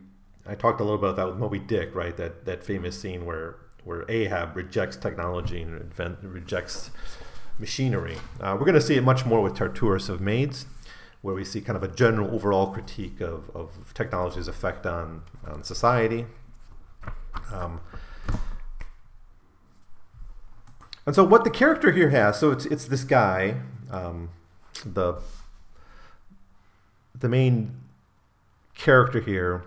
[0.46, 2.16] I talked a little about that with Moby Dick, right?
[2.16, 6.90] That that famous scene where where Ahab rejects technology and invent, rejects
[7.58, 8.16] machinery.
[8.40, 10.66] Uh, we're going to see it much more with Tartarus of Maids,
[11.22, 15.62] where we see kind of a general overall critique of, of technology's effect on, on
[15.62, 16.26] society.
[17.52, 17.80] Um,
[21.08, 23.54] And so what the character here has, so it's it's this guy,
[23.90, 24.28] um,
[24.84, 25.14] the
[27.18, 27.80] the main
[28.74, 29.64] character here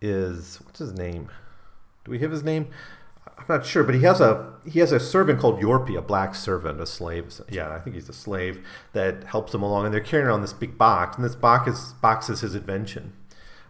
[0.00, 1.28] is what's his name?
[2.04, 2.66] Do we have his name?
[3.36, 6.34] I'm not sure, but he has a he has a servant called Yorpy, a black
[6.34, 7.40] servant, a slave.
[7.50, 10.52] Yeah, I think he's a slave that helps him along, and they're carrying around this
[10.52, 13.12] big box, and this box is box is his invention,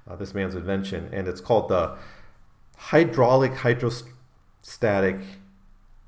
[0.09, 1.97] uh, this man's invention, and it's called the
[2.77, 5.17] hydraulic hydrostatic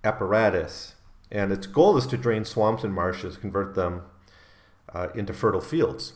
[0.05, 0.95] apparatus,
[1.33, 4.03] and its goal is to drain swamps and marshes, convert them
[4.92, 6.12] uh, into fertile fields.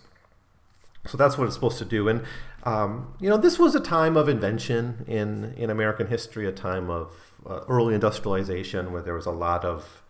[1.07, 2.09] So that's what it's supposed to do.
[2.09, 2.22] And
[2.64, 6.90] um, you know, this was a time of invention in in American history, a time
[6.90, 10.03] of uh, early industrialization where there was a lot of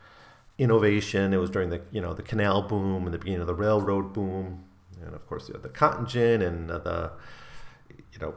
[0.59, 1.33] innovation.
[1.33, 4.13] It was during the you know the canal boom and the beginning of the railroad
[4.13, 4.65] boom,
[5.05, 7.13] and of course you know, the cotton gin and uh, the
[8.13, 8.35] you know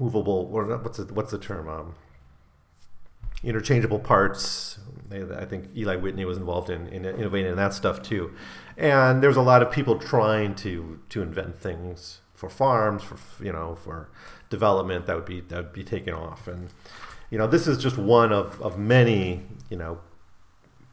[0.00, 1.94] movable what's the, what's the term um,
[3.42, 4.78] interchangeable parts.
[5.10, 8.34] I think Eli Whitney was involved in, in innovating in that stuff too.
[8.76, 13.52] And there's a lot of people trying to to invent things for farms, for you
[13.52, 14.10] know, for
[14.50, 16.48] development that would be that would be taken off.
[16.48, 16.70] And
[17.30, 20.00] you know, this is just one of, of many, you know,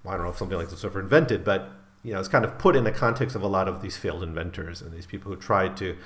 [0.05, 1.69] I don't know if something like this was ever invented, but
[2.03, 4.21] you know, it's kind of put in the context of a lot of these failed
[4.21, 5.97] inventors and these people who tried to,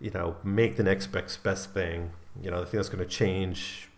[0.00, 2.10] you know, make the next best thing,
[2.42, 3.88] you know, the thing that's going to change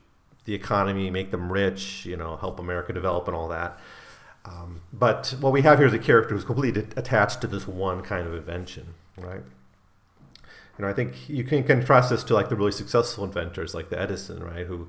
[0.44, 3.78] the economy, make them rich, you know, help America develop and all that.
[4.44, 8.02] Um, but what we have here is a character who's completely attached to this one
[8.02, 9.42] kind of invention, right?
[10.78, 13.90] You know, I think you can contrast this to like the really successful inventors like
[13.90, 14.88] the Edison, right, who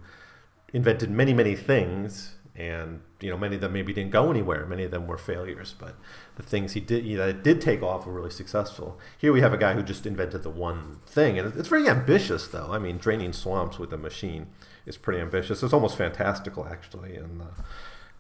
[0.72, 4.66] invented many, many things, and you know, many of them maybe didn't go anywhere.
[4.66, 5.96] Many of them were failures, but
[6.36, 9.00] the things he did you know, that did take off were really successful.
[9.18, 12.48] Here we have a guy who just invented the one thing, and it's very ambitious,
[12.48, 12.70] though.
[12.72, 14.48] I mean, draining swamps with a machine
[14.86, 15.64] is pretty ambitious.
[15.64, 17.48] It's almost fantastical, actually, in the,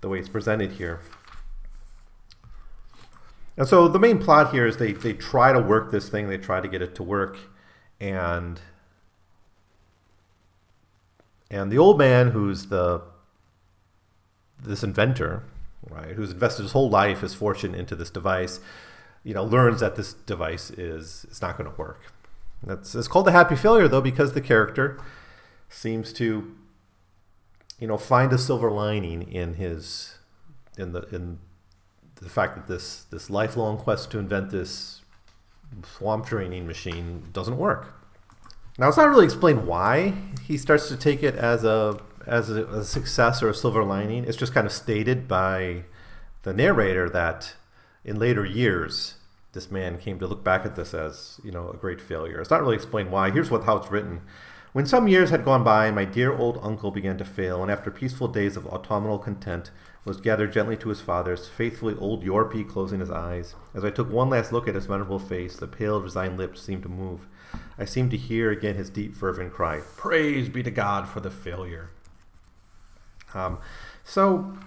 [0.01, 1.01] the way it's presented here.
[3.57, 6.37] And so the main plot here is they, they try to work this thing, they
[6.37, 7.37] try to get it to work,
[7.99, 8.59] and
[11.51, 13.01] and the old man who's the
[14.61, 15.43] this inventor,
[15.89, 18.59] right, who's invested his whole life, his fortune into this device,
[19.23, 22.01] you know, learns that this device is it's not going to work.
[22.63, 24.99] That's it's called the happy failure though because the character
[25.69, 26.55] seems to
[27.79, 30.17] you know find a silver lining in his
[30.77, 31.39] in the in
[32.15, 34.98] the fact that this this lifelong quest to invent this
[35.97, 37.93] swamp draining machine doesn't work.
[38.77, 42.65] Now it's not really explained why he starts to take it as a as a,
[42.67, 44.23] a success or a silver lining.
[44.23, 45.83] It's just kind of stated by
[46.43, 47.55] the narrator that
[48.05, 49.15] in later years
[49.53, 52.39] this man came to look back at this as you know a great failure.
[52.39, 53.31] It's not really explained why.
[53.31, 54.21] Here's what how it's written.
[54.71, 57.89] When some years had gone by, my dear old uncle began to fail, and after
[57.89, 59.71] peaceful days of autumnal content,
[60.05, 63.55] was gathered gently to his father's, faithfully old Yorpy closing his eyes.
[63.73, 66.83] As I took one last look at his venerable face, the pale, resigned lips seemed
[66.83, 67.27] to move.
[67.77, 71.31] I seemed to hear again his deep, fervent cry, Praise be to God for the
[71.31, 71.91] failure.
[73.33, 73.59] Um,
[74.03, 74.57] so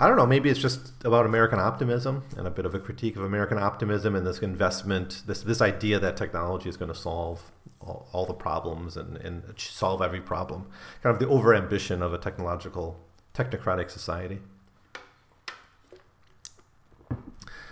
[0.00, 3.16] I don't know, maybe it's just about American optimism and a bit of a critique
[3.16, 7.50] of American optimism and this investment, this this idea that technology is going to solve
[7.80, 10.66] all, all, the problems and, and solve every problem.
[11.02, 12.98] Kind of the overambition of a technological,
[13.34, 14.40] technocratic society.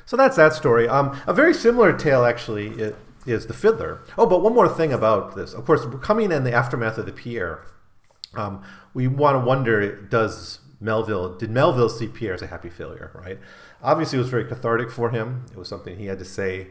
[0.06, 0.88] So that's that story.
[0.88, 2.94] Um, a very similar tale, actually,
[3.26, 4.02] is the fiddler.
[4.16, 5.52] Oh, but one more thing about this.
[5.52, 7.64] Of course, we're coming in the aftermath of the Pierre.
[8.34, 8.62] Um,
[8.94, 13.10] we want to wonder: Does Melville did Melville see Pierre as a happy failure?
[13.14, 13.38] Right.
[13.82, 15.46] Obviously, it was very cathartic for him.
[15.50, 16.68] It was something he had to say.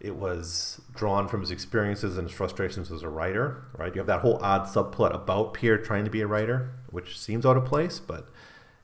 [0.00, 3.64] It was drawn from his experiences and his frustrations as a writer.
[3.78, 3.94] Right.
[3.94, 7.46] You have that whole odd subplot about Pierre trying to be a writer, which seems
[7.46, 8.28] out of place, but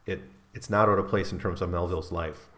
[0.07, 0.23] it
[0.55, 2.49] it's not out of place in terms of Melville's life.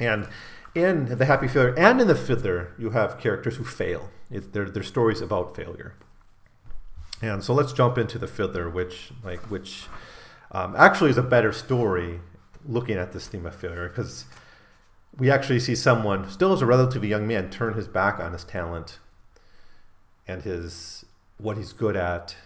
[0.00, 0.28] And
[0.74, 4.10] in the Happy Failure and in the Fiddler, you have characters who fail.
[4.30, 5.94] It, they're, they're stories about failure.
[7.20, 9.86] And so let's jump into the Fiddler, which like which
[10.52, 12.20] um, actually is a better story
[12.64, 14.24] looking at this theme of failure because
[15.16, 18.44] we actually see someone still as a relatively young man turn his back on his
[18.44, 18.98] talent
[20.26, 21.04] and his
[21.38, 22.36] what he's good at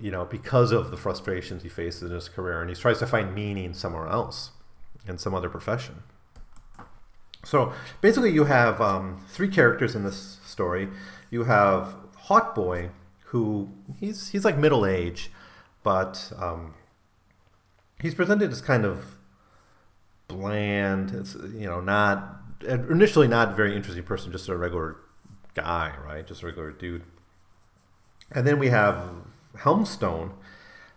[0.00, 3.06] you know because of the frustrations he faces in his career and he tries to
[3.06, 4.50] find meaning somewhere else
[5.06, 6.02] in some other profession
[7.48, 10.88] so basically, you have um, three characters in this story.
[11.30, 12.90] You have Hautboy,
[13.24, 15.30] who he's he's like middle age,
[15.82, 16.74] but um,
[18.02, 19.16] he's presented as kind of
[20.26, 21.12] bland.
[21.12, 24.96] It's you know not initially not a very interesting person, just a regular
[25.54, 26.26] guy, right?
[26.26, 27.04] Just a regular dude.
[28.30, 29.10] And then we have
[29.56, 30.32] Helmstone.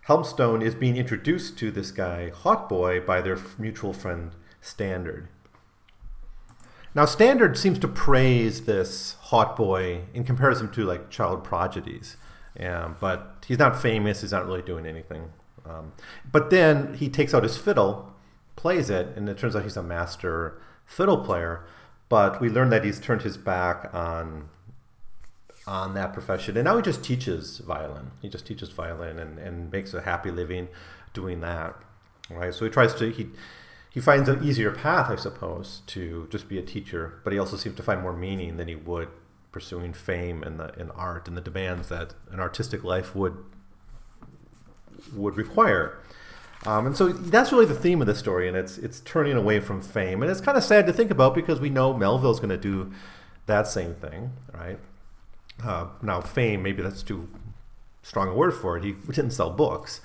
[0.06, 5.28] Helmstone is being introduced to this guy, Hautboy, by their mutual friend Standard.
[6.94, 12.16] Now, Standard seems to praise this Hautboy in comparison to like child prodigies,
[12.60, 14.20] um, but he's not famous.
[14.20, 15.30] He's not really doing anything.
[15.64, 15.92] Um,
[16.30, 18.12] but then he takes out his fiddle,
[18.56, 21.64] plays it, and it turns out he's a master fiddle player.
[22.08, 24.50] But we learn that he's turned his back on
[25.66, 28.10] on that profession, and now he just teaches violin.
[28.20, 30.68] He just teaches violin and, and makes a happy living
[31.14, 31.76] doing that.
[32.28, 32.52] Right.
[32.52, 33.28] So he tries to he
[33.92, 37.56] he finds an easier path, I suppose, to just be a teacher, but he also
[37.56, 39.08] seems to find more meaning than he would
[39.52, 43.36] pursuing fame and the in art and the demands that an artistic life would
[45.14, 45.98] would require.
[46.64, 49.60] Um, and so that's really the theme of the story, and it's it's turning away
[49.60, 52.50] from fame, and it's kind of sad to think about because we know Melville's going
[52.50, 52.92] to do
[53.46, 54.78] that same thing, right?
[55.62, 57.28] Uh, now, fame, maybe that's too
[58.02, 58.84] strong a word for it.
[58.84, 60.00] He didn't sell books,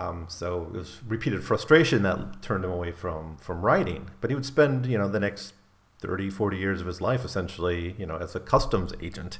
[0.00, 4.10] um, so it was repeated frustration that turned him away from from writing.
[4.20, 5.54] But he would spend, you know, the next
[5.98, 9.38] 30, 40 years of his life essentially, you know, as a customs agent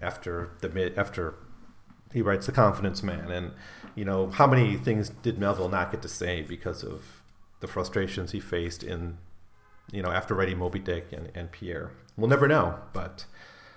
[0.00, 1.34] after the after
[2.12, 3.30] he writes The Confidence Man.
[3.30, 3.52] And,
[3.94, 7.22] you know, how many things did Melville not get to say because of
[7.60, 9.18] the frustrations he faced in,
[9.92, 11.90] you know, after writing Moby Dick and, and Pierre?
[12.16, 13.26] We'll never know, but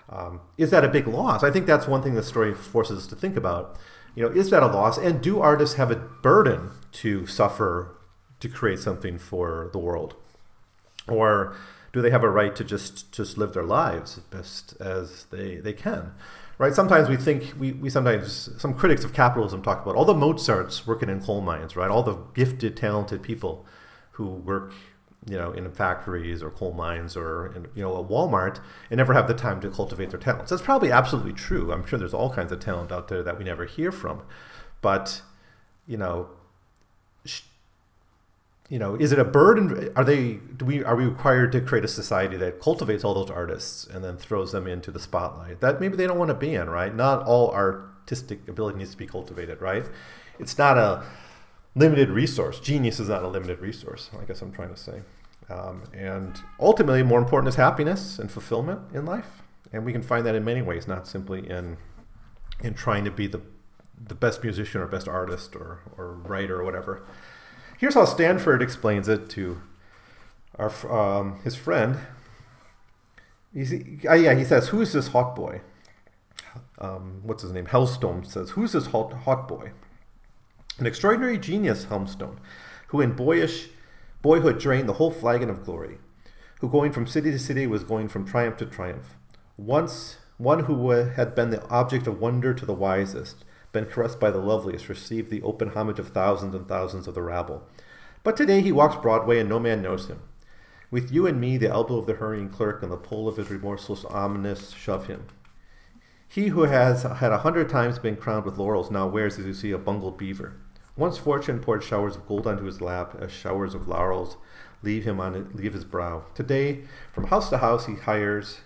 [0.10, 1.44] um, is that a big loss?
[1.44, 3.78] I think that's one thing the story forces us to think about
[4.15, 4.97] you know, is that a loss?
[4.97, 7.95] And do artists have a burden to suffer
[8.39, 10.15] to create something for the world?
[11.08, 11.56] Or
[11.93, 15.58] do they have a right to just just live their lives as best as they,
[15.58, 16.13] they can?
[16.58, 16.74] Right?
[16.74, 20.86] Sometimes we think we, we sometimes some critics of capitalism talk about all the Mozarts
[20.86, 21.89] working in coal mines, right?
[21.89, 23.65] All the gifted, talented people
[24.12, 24.74] who work
[25.27, 29.13] you know, in factories or coal mines or in, you know, a Walmart and never
[29.13, 30.49] have the time to cultivate their talents.
[30.49, 31.71] That's probably absolutely true.
[31.71, 34.23] I'm sure there's all kinds of talent out there that we never hear from,
[34.81, 35.21] but
[35.86, 36.29] you know,
[37.25, 37.41] sh-
[38.69, 39.89] you know, is it a burden?
[39.95, 40.36] Are they?
[40.55, 40.84] Do we?
[40.84, 44.53] Are we required to create a society that cultivates all those artists and then throws
[44.53, 46.69] them into the spotlight that maybe they don't want to be in?
[46.69, 46.95] Right?
[46.95, 49.62] Not all artistic ability needs to be cultivated.
[49.62, 49.86] Right?
[50.39, 51.03] It's not a
[51.75, 52.60] limited resource.
[52.60, 55.02] Genius is not a limited resource, I guess I'm trying to say.
[55.50, 59.41] Um, and ultimately, more important is happiness and fulfillment in life.
[59.73, 61.77] And we can find that in many ways, not simply in
[62.63, 63.41] in trying to be the
[64.08, 67.04] the best musician or best artist or, or writer or whatever.
[67.77, 69.62] Here's how Stanford explains it to
[70.56, 72.00] our um, his friend.
[73.54, 75.62] He's, uh, yeah, he says, "Who's this Hautboy?"
[76.79, 77.67] Um, what's his name?
[77.67, 79.71] Helmstone says, "Who's this hot Hautboy?"
[80.82, 82.38] An extraordinary genius, Helmstone,
[82.88, 83.69] who in boyish
[84.23, 86.00] boyhood drained the whole flagon of glory,
[86.60, 89.15] who going from city to city was going from triumph to triumph.
[89.58, 94.32] Once one who had been the object of wonder to the wisest, been caressed by
[94.32, 97.62] the loveliest, received the open homage of thousands and thousands of the rabble.
[98.23, 100.23] But today he walks Broadway and no man knows him.
[100.90, 103.52] With you and me, the elbow of the hurrying clerk and the pull of his
[103.52, 105.27] remorseless ominous shove him.
[106.27, 109.54] He who has had a hundred times been crowned with laurels now wears, as you
[109.54, 110.56] see, a bungled beaver.
[110.98, 114.37] Once fortune poured showers of gold onto his lap, as showers of laurels
[114.83, 116.23] leave him on leave his brow.
[116.33, 116.83] Today,
[117.13, 118.62] from house to house, he hires,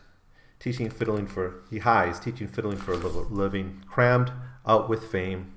[0.60, 4.32] teaching fiddling for he hies, teaching fiddling for a living, crammed
[4.66, 5.54] out with fame.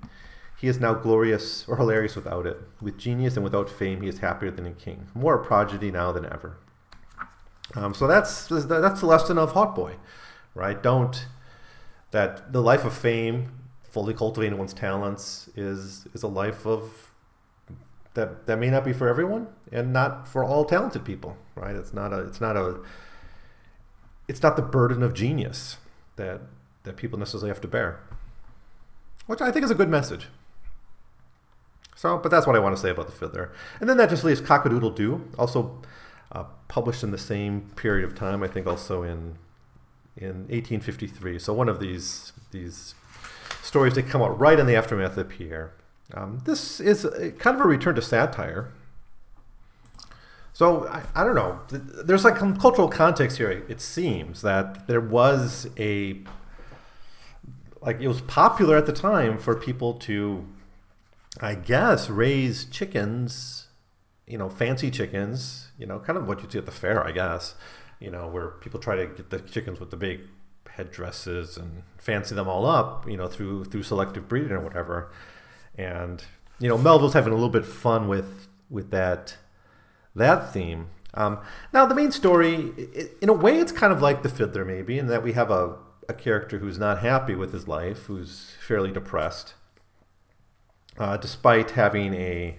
[0.61, 2.61] He is now glorious or hilarious without it.
[2.81, 6.11] With genius and without fame, he is happier than a king, more a prodigy now
[6.13, 6.59] than ever.
[7.75, 9.97] Um, so that's that's the lesson of Hautboy,
[10.55, 10.83] right?
[10.83, 11.27] Don't
[12.11, 13.53] that the life of fame,
[13.91, 17.13] fully cultivating one's talents, is is a life of
[18.15, 21.77] that that may not be for everyone and not for all talented people, right?
[21.77, 22.81] It's not a it's not a
[24.27, 25.79] it's not the burden of genius
[26.17, 26.43] that
[26.85, 28.01] that people necessarily have to bear,
[29.27, 30.27] which I think is a good message.
[31.95, 33.53] So, but that's what I want to say about the fiddler.
[33.81, 35.83] And then that just leaves Cockadoodle Doo, also
[36.31, 38.43] uh, published in the same period of time.
[38.43, 39.37] I think also in
[40.17, 41.39] in 1853.
[41.39, 42.95] So one of these these
[43.69, 45.75] stories that come out right in the aftermath of Pierre.
[46.15, 48.73] Um, this is a, kind of a return to satire.
[50.53, 51.61] So I, I, don't know.
[51.71, 53.65] There's like some cultural context here.
[53.69, 56.21] It seems that there was a
[57.81, 60.45] like it was popular at the time for people to,
[61.41, 63.69] I guess, raise chickens.
[64.27, 67.13] You know, fancy chickens you know, kind of what you see at the fair, I
[67.13, 67.55] guess,
[68.01, 70.23] you know, where people try to get the chickens with the big
[70.79, 75.13] headdresses and fancy them all up, you know, through through selective breeding or whatever.
[75.77, 76.25] And
[76.59, 79.37] you know, Melville's having a little bit fun with with that
[80.15, 80.89] that theme.
[81.15, 81.41] Um,
[81.73, 82.73] now, the main story,
[83.21, 85.77] in a way, it's kind of like the Fiddler, maybe, in that we have a,
[86.09, 89.55] a character who's not happy with his life, who's fairly depressed,
[90.99, 92.57] uh, despite having a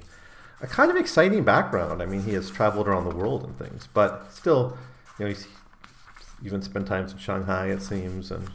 [0.62, 2.02] a kind of exciting background.
[2.02, 4.78] I mean, he has traveled around the world and things, but still,
[5.18, 5.48] you know, he's
[6.44, 8.50] even spent times in Shanghai, it seems, and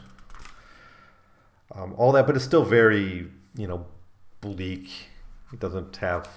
[1.73, 2.25] um, all that.
[2.25, 3.85] But it's still very, you know,
[4.41, 4.89] bleak.
[5.51, 6.27] He doesn't have,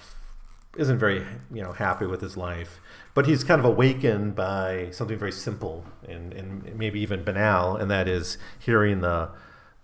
[0.77, 2.79] isn't very, you know, happy with his life.
[3.13, 7.89] But he's kind of awakened by something very simple and, and maybe even banal, and
[7.91, 9.29] that is hearing the,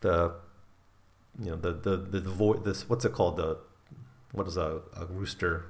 [0.02, 0.34] the,
[1.40, 3.58] you know, the the the, the vo- this what's it called the
[4.32, 5.66] what is a, a rooster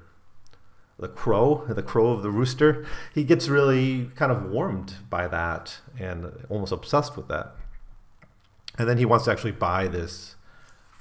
[0.97, 5.79] the crow, the crow of the rooster, he gets really kind of warmed by that
[5.99, 7.55] and almost obsessed with that.
[8.77, 10.35] And then he wants to actually buy this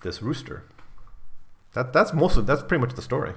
[0.03, 0.65] this rooster.
[1.73, 3.33] That that's most of that's pretty much the story.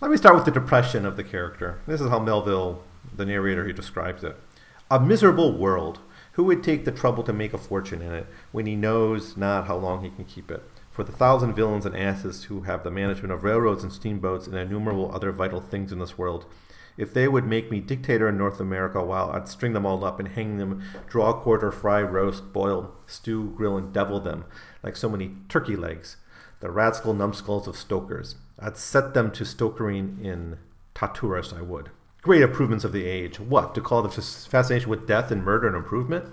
[0.00, 1.80] Let me start with the depression of the character.
[1.86, 2.82] This is how Melville,
[3.14, 4.36] the narrator, he describes it.
[4.90, 6.00] A miserable world.
[6.32, 9.66] Who would take the trouble to make a fortune in it when he knows not
[9.66, 10.62] how long he can keep it?
[10.92, 14.54] For the thousand villains and asses who have the management of railroads and steamboats and
[14.54, 16.44] innumerable other vital things in this world.
[16.98, 20.20] If they would make me dictator in North America, while I'd string them all up
[20.20, 24.44] and hang them, draw, quarter, fry, roast, boil, stew, grill, and devil them
[24.82, 26.18] like so many turkey legs,
[26.60, 30.58] the rascal numbskulls of stokers, I'd set them to stokering in
[30.94, 31.88] Tartarus, I would.
[32.20, 33.40] Great improvements of the age.
[33.40, 36.26] What, to call the fascination with death and murder an improvement?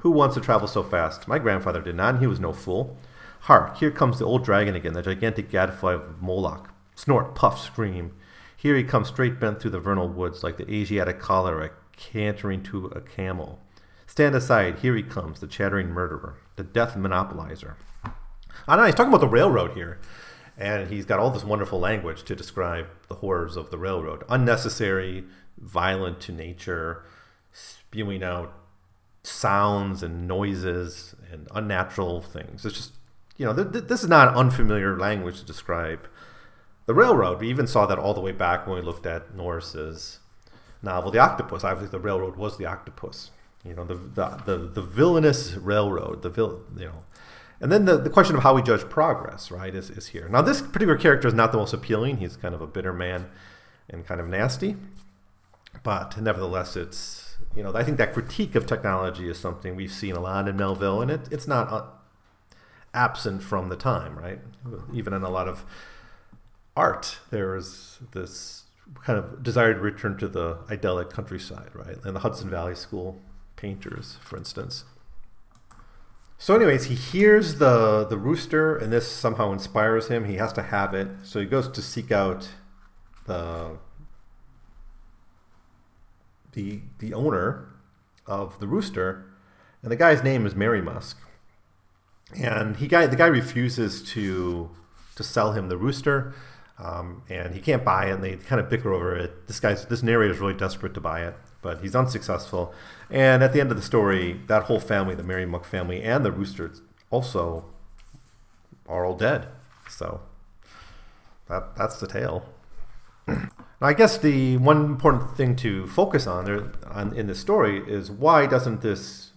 [0.00, 1.26] Who wants to travel so fast?
[1.26, 2.96] My grandfather did not, and he was no fool.
[3.40, 6.70] Hark, here comes the old dragon again, the gigantic gadfly of Moloch.
[6.94, 8.14] Snort, puff, scream.
[8.56, 12.86] Here he comes straight bent through the vernal woods like the Asiatic cholera cantering to
[12.86, 13.60] a camel.
[14.06, 17.74] Stand aside, here he comes, the chattering murderer, the death monopolizer.
[18.66, 20.00] I know, he's talking about the railroad here.
[20.56, 24.24] And he's got all this wonderful language to describe the horrors of the railroad.
[24.28, 25.24] Unnecessary,
[25.56, 27.04] violent to nature,
[27.52, 28.52] spewing out
[29.22, 32.64] sounds and noises and unnatural things.
[32.64, 32.97] It's just
[33.38, 36.06] you know, th- th- this is not unfamiliar language to describe
[36.84, 37.40] the railroad.
[37.40, 40.18] We even saw that all the way back when we looked at Norris's
[40.82, 41.64] novel, The Octopus.
[41.64, 43.30] Obviously, the railroad was the octopus.
[43.64, 47.02] You know, the the the, the villainous railroad, the vil- you know.
[47.60, 50.28] And then the, the question of how we judge progress, right, is, is here.
[50.28, 52.18] Now, this particular character is not the most appealing.
[52.18, 53.26] He's kind of a bitter man
[53.90, 54.76] and kind of nasty.
[55.82, 60.14] But nevertheless, it's, you know, I think that critique of technology is something we've seen
[60.14, 61.84] a lot in Melville, and it, it's not uh,
[62.94, 64.40] absent from the time, right?
[64.92, 65.64] Even in a lot of
[66.76, 68.64] art, there is this
[69.04, 71.96] kind of desire to return to the idyllic countryside, right?
[72.04, 73.20] And the Hudson Valley School
[73.56, 74.84] painters, for instance.
[76.38, 80.24] So, anyways, he hears the the rooster, and this somehow inspires him.
[80.24, 82.48] He has to have it, so he goes to seek out
[83.26, 83.78] the
[86.52, 87.68] the the owner
[88.24, 89.26] of the rooster,
[89.82, 91.16] and the guy's name is Merrymusk
[92.36, 94.70] and he guy the guy refuses to
[95.16, 96.34] to sell him the rooster,
[96.78, 98.12] um, and he can't buy it.
[98.12, 99.46] And they kind of bicker over it.
[99.46, 102.72] This guy's this narrator is really desperate to buy it, but he's unsuccessful.
[103.10, 106.32] And at the end of the story, that whole family, the Merrymusk family, and the
[106.32, 106.70] rooster,
[107.10, 107.64] also
[108.86, 109.48] are all dead.
[109.88, 110.20] So
[111.48, 112.48] that that's the tale.
[113.80, 117.78] Now, I guess the one important thing to focus on there on, in this story
[117.86, 119.30] is why doesn't this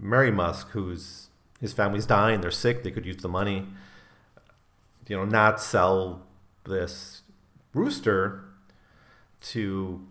[0.00, 1.25] Merrymusk, who's
[1.60, 3.66] his family's dying, they're sick, they could use the money.
[5.08, 6.26] You know, not sell
[6.64, 7.22] this
[7.72, 8.44] rooster
[9.40, 10.04] to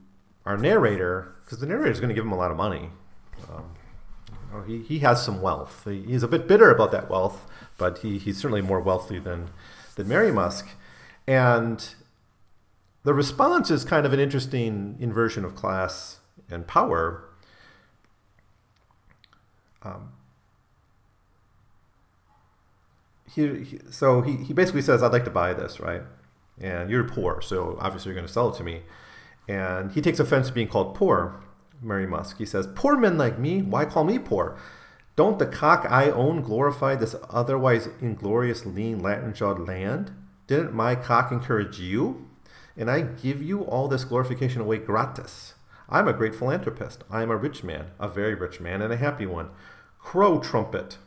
[0.46, 2.90] our narrator, because the narrator is going to give him a lot of money.
[3.52, 3.76] Um,
[4.30, 5.84] you know, he, he has some wealth.
[5.86, 7.46] He, he's a bit bitter about that wealth,
[7.78, 9.50] but he, he's certainly more wealthy than,
[9.96, 10.68] than Merrymusk.
[11.28, 11.96] And
[13.04, 16.20] the response is kind of an interesting inversion of class
[16.50, 17.28] and power.
[19.84, 20.14] Um,
[23.36, 26.02] he, he, so he, he basically says, I'd like to buy this, right?
[26.60, 28.84] And you're poor, so obviously you're going to sell it to me.
[29.48, 31.42] And he takes offense to being called poor,
[31.84, 32.38] Merrymusk.
[32.38, 34.58] He says, Poor men like me, why call me poor?
[35.16, 40.12] Don't the cock I own glorify this otherwise inglorious, lean, Latin jawed land?
[40.48, 42.28] Didn't my cock encourage you?
[42.78, 45.54] And I give you all this glorification away gratis.
[45.88, 47.04] I'm a great philanthropist.
[47.10, 49.50] I am a rich man, a very rich man, and a happy one.
[50.00, 50.98] Crow trumpet.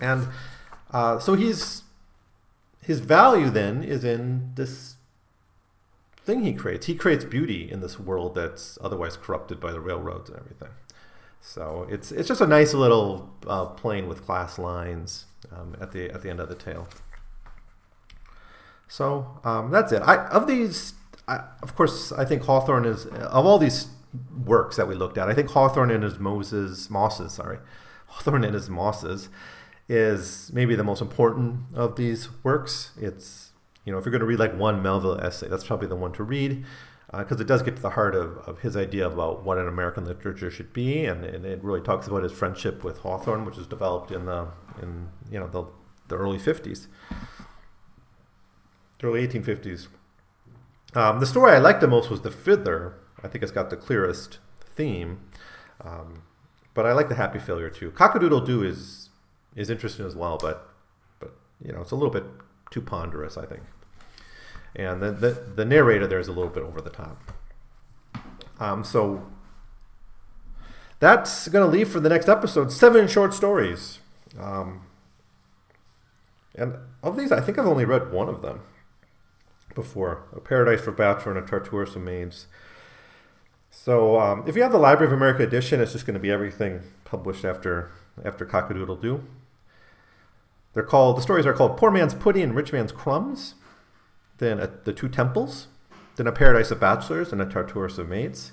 [0.00, 0.28] And
[0.92, 1.82] uh, so he's
[2.82, 4.96] his value then is in this
[6.24, 6.86] thing he creates.
[6.86, 10.70] He creates beauty in this world that's otherwise corrupted by the railroads and everything.
[11.40, 16.10] So it's it's just a nice little uh, playing with class lines um, at the
[16.10, 16.88] at the end of the tale.
[18.88, 20.02] So um, that's it.
[20.02, 20.94] I of these,
[21.26, 23.88] I, of course, I think Hawthorne is of all these
[24.44, 25.28] works that we looked at.
[25.28, 27.58] I think Hawthorne and his Moses Mosses, sorry,
[28.06, 29.28] Hawthorne and his Mosses
[29.88, 32.92] is maybe the most important of these works.
[33.00, 33.50] It's
[33.84, 36.12] you know, if you're going to read like one Melville essay, that's probably the one
[36.12, 36.64] to read
[37.18, 39.68] because uh, it does get to the heart of, of his idea about what an
[39.68, 43.56] American literature should be, and, and it really talks about his friendship with Hawthorne, which
[43.56, 44.48] was developed in the
[44.80, 45.64] in you know the,
[46.08, 46.86] the early 50s,
[48.98, 49.88] the early 1850s.
[50.94, 52.94] Um, the story I liked the most was the Fiddler.
[53.22, 54.38] I think it's got the clearest
[54.74, 55.20] theme,
[55.84, 56.22] um,
[56.72, 57.90] but I like the Happy Failure too.
[57.90, 59.01] Cockadoodle Doo is
[59.56, 60.68] is interesting as well, but
[61.18, 61.32] but
[61.64, 62.24] you know it's a little bit
[62.70, 63.62] too ponderous, I think.
[64.74, 67.32] And the, the, the narrator there is a little bit over the top.
[68.58, 69.26] Um, so
[70.98, 73.98] that's going to leave for the next episode seven short stories.
[74.40, 74.86] Um,
[76.54, 78.60] and of these, I think I've only read one of them
[79.74, 82.46] before A Paradise for Bachelor and a Tartarus of Maids.
[83.70, 86.30] So um, if you have the Library of America edition, it's just going to be
[86.30, 87.90] everything published after
[88.24, 89.24] after Cockadoodle Doo.
[90.74, 93.54] They're called the stories are called Poor Man's Pudding and Rich Man's Crumbs,
[94.38, 95.68] then a, The Two Temples,
[96.16, 98.52] then A Paradise of Bachelors and a Tartarus of Maids,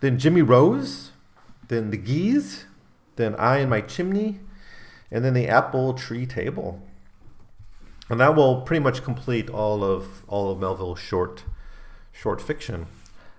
[0.00, 1.12] then Jimmy Rose,
[1.68, 2.64] then The Geese,
[3.16, 4.40] then I and My Chimney,
[5.10, 6.82] and then The Apple Tree Table.
[8.08, 11.44] And that will pretty much complete all of all of Melville's short
[12.12, 12.86] short fiction.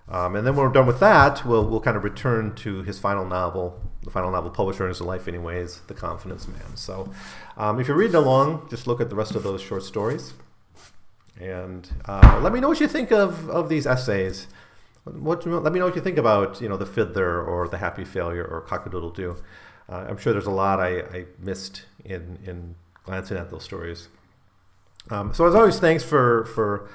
[0.10, 3.00] Um, and then when we're done with that, we'll, we'll kind of return to his
[3.00, 6.76] final novel, the final novel published in his life, anyways, The Confidence Man.
[6.76, 7.12] So
[7.58, 10.34] um, if you're reading along, just look at the rest of those short stories.
[11.40, 14.48] And uh, let me know what you think of, of these essays.
[15.04, 18.06] What, let me know what you think about you know the fiddler or the happy
[18.06, 19.36] failure or cockadoodle doo.
[19.90, 24.08] Uh, I'm sure there's a lot I, I missed in in glancing at those stories.
[25.10, 26.90] Um, so as always, thanks for for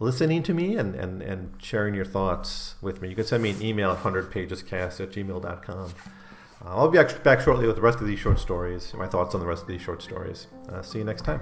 [0.00, 3.08] listening to me and, and, and sharing your thoughts with me.
[3.08, 5.94] You can send me an email at 100pagescast at gmail.com.
[6.62, 9.40] Uh, I'll be back shortly with the rest of these short stories, my thoughts on
[9.40, 10.48] the rest of these short stories.
[10.68, 11.40] Uh, see you next time.